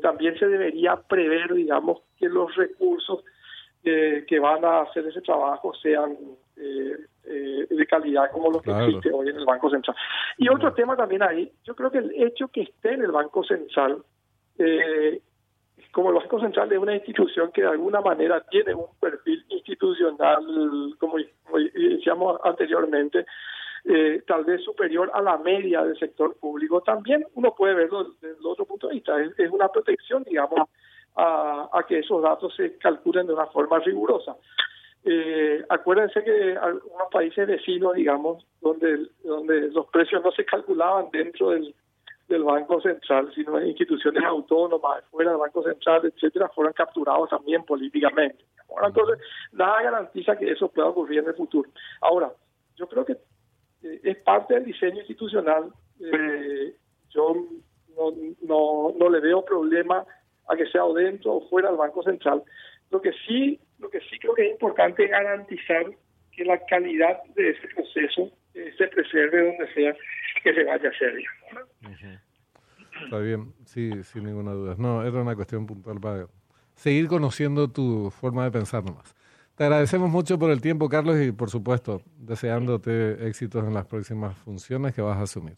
también 0.00 0.38
se 0.38 0.46
debería 0.46 0.96
prever, 0.96 1.52
digamos, 1.52 2.02
que 2.18 2.28
los 2.28 2.54
recursos 2.54 3.24
que 3.82 4.38
van 4.40 4.64
a 4.64 4.82
hacer 4.82 5.06
ese 5.06 5.20
trabajo 5.20 5.74
sean 5.74 6.16
eh, 7.28 7.66
de 7.68 7.86
calidad 7.86 8.30
como 8.30 8.52
lo 8.52 8.60
que 8.60 8.70
existe 8.70 9.10
hoy 9.12 9.28
en 9.28 9.36
el 9.36 9.44
Banco 9.44 9.68
Central. 9.68 9.96
Y 10.38 10.48
otro 10.48 10.72
tema 10.74 10.96
también 10.96 11.24
ahí, 11.24 11.50
yo 11.64 11.74
creo 11.74 11.90
que 11.90 11.98
el 11.98 12.12
hecho 12.14 12.46
que 12.48 12.62
esté 12.62 12.94
en 12.94 13.02
el 13.02 13.10
Banco 13.10 13.42
Central, 13.42 14.04
eh, 14.56 15.20
como 15.90 16.10
el 16.10 16.16
Banco 16.16 16.38
Central 16.38 16.72
es 16.72 16.78
una 16.78 16.94
institución 16.94 17.50
que 17.52 17.62
de 17.62 17.68
alguna 17.68 18.00
manera 18.00 18.40
tiene 18.48 18.74
un 18.74 18.86
perfil 19.00 19.44
institucional, 19.66 20.94
como, 20.98 21.16
decíamos 21.74 22.38
anteriormente, 22.44 23.26
eh, 23.84 24.22
tal 24.26 24.44
vez 24.44 24.62
superior 24.64 25.10
a 25.14 25.22
la 25.22 25.38
media 25.38 25.84
del 25.84 25.98
sector 25.98 26.36
público, 26.36 26.80
también 26.80 27.24
uno 27.34 27.54
puede 27.54 27.74
verlo 27.74 28.14
desde 28.20 28.38
el 28.38 28.46
otro 28.46 28.64
punto 28.64 28.88
de 28.88 28.94
vista. 28.94 29.12
Es, 29.38 29.50
una 29.50 29.68
protección, 29.68 30.24
digamos, 30.24 30.68
a, 31.14 31.68
a, 31.72 31.86
que 31.86 32.00
esos 32.00 32.22
datos 32.22 32.54
se 32.56 32.76
calculen 32.78 33.26
de 33.26 33.34
una 33.34 33.46
forma 33.46 33.78
rigurosa. 33.78 34.36
Eh, 35.04 35.64
acuérdense 35.68 36.24
que 36.24 36.56
algunos 36.60 37.08
países 37.12 37.46
vecinos, 37.46 37.94
digamos, 37.94 38.44
donde, 38.60 39.06
donde 39.22 39.70
los 39.70 39.86
precios 39.86 40.22
no 40.24 40.32
se 40.32 40.44
calculaban 40.44 41.06
dentro 41.12 41.50
del, 41.50 41.72
del 42.28 42.42
Banco 42.42 42.80
Central, 42.80 43.30
sino 43.34 43.58
en 43.58 43.68
instituciones 43.68 44.22
autónomas, 44.24 45.04
fuera 45.10 45.30
del 45.30 45.40
Banco 45.40 45.62
Central, 45.62 46.02
etcétera, 46.04 46.48
fueron 46.48 46.72
capturados 46.72 47.30
también 47.30 47.64
políticamente. 47.64 48.44
entonces, 48.84 49.18
nada 49.52 49.82
garantiza 49.82 50.36
que 50.36 50.50
eso 50.50 50.68
pueda 50.68 50.88
ocurrir 50.88 51.20
en 51.20 51.28
el 51.28 51.34
futuro. 51.34 51.70
Ahora, 52.00 52.32
yo 52.76 52.88
creo 52.88 53.04
que 53.04 53.12
eh, 53.82 54.00
es 54.02 54.16
parte 54.18 54.54
del 54.54 54.64
diseño 54.64 54.98
institucional. 54.98 55.72
Eh, 56.00 56.76
yo 57.10 57.34
no, 57.96 58.12
no, 58.42 58.94
no 58.98 59.08
le 59.08 59.20
veo 59.20 59.44
problema 59.44 60.04
a 60.48 60.56
que 60.56 60.66
sea 60.66 60.82
dentro 60.94 61.34
o 61.34 61.48
fuera 61.48 61.68
del 61.68 61.78
Banco 61.78 62.02
Central. 62.02 62.42
Lo 62.90 63.00
que 63.00 63.12
sí 63.26 63.60
lo 63.78 63.90
que 63.90 64.00
sí 64.00 64.18
creo 64.18 64.34
que 64.34 64.46
es 64.46 64.52
importante 64.52 65.06
garantizar 65.06 65.86
que 66.32 66.44
la 66.44 66.58
calidad 66.66 67.22
de 67.34 67.50
ese 67.50 67.68
proceso 67.68 68.30
se 68.54 68.88
preserve 68.88 69.48
donde 69.48 69.72
sea 69.74 69.94
que 70.46 70.54
se 70.54 70.64
vaya 70.64 70.88
a. 70.88 70.92
Está 73.04 73.18
bien, 73.18 73.52
sí, 73.64 73.90
sin 74.04 74.24
ninguna 74.24 74.52
duda. 74.52 74.76
No, 74.78 75.02
era 75.02 75.20
una 75.20 75.34
cuestión 75.34 75.66
puntual 75.66 76.00
para 76.00 76.28
seguir 76.74 77.08
conociendo 77.08 77.68
tu 77.68 78.10
forma 78.10 78.44
de 78.44 78.52
pensar 78.52 78.84
nomás. 78.84 79.14
Te 79.56 79.64
agradecemos 79.64 80.08
mucho 80.08 80.38
por 80.38 80.50
el 80.50 80.60
tiempo, 80.60 80.88
Carlos, 80.88 81.16
y 81.20 81.32
por 81.32 81.50
supuesto, 81.50 82.00
deseándote 82.18 83.26
éxitos 83.26 83.64
en 83.64 83.74
las 83.74 83.86
próximas 83.86 84.36
funciones 84.38 84.94
que 84.94 85.02
vas 85.02 85.16
a 85.18 85.22
asumir. 85.22 85.56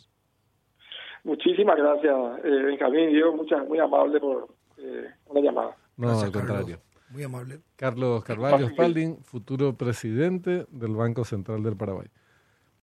Muchísimas 1.24 1.76
gracias, 1.76 2.14
eh, 2.44 2.48
Benjamín 2.48 3.10
Diego, 3.10 3.36
muchas, 3.36 3.68
muy 3.68 3.78
amable 3.78 4.20
por 4.20 4.48
eh, 4.78 5.10
una 5.26 5.40
llamada. 5.40 5.76
No, 5.98 6.18
al 6.18 6.32
contrario. 6.32 6.78
Muy 7.10 7.24
amable. 7.24 7.60
Carlos 7.76 8.24
Carvalho 8.24 8.68
Spalding, 8.68 9.22
futuro 9.22 9.74
presidente 9.74 10.66
del 10.70 10.94
Banco 10.94 11.24
Central 11.24 11.62
del 11.62 11.76
Paraguay. 11.76 12.08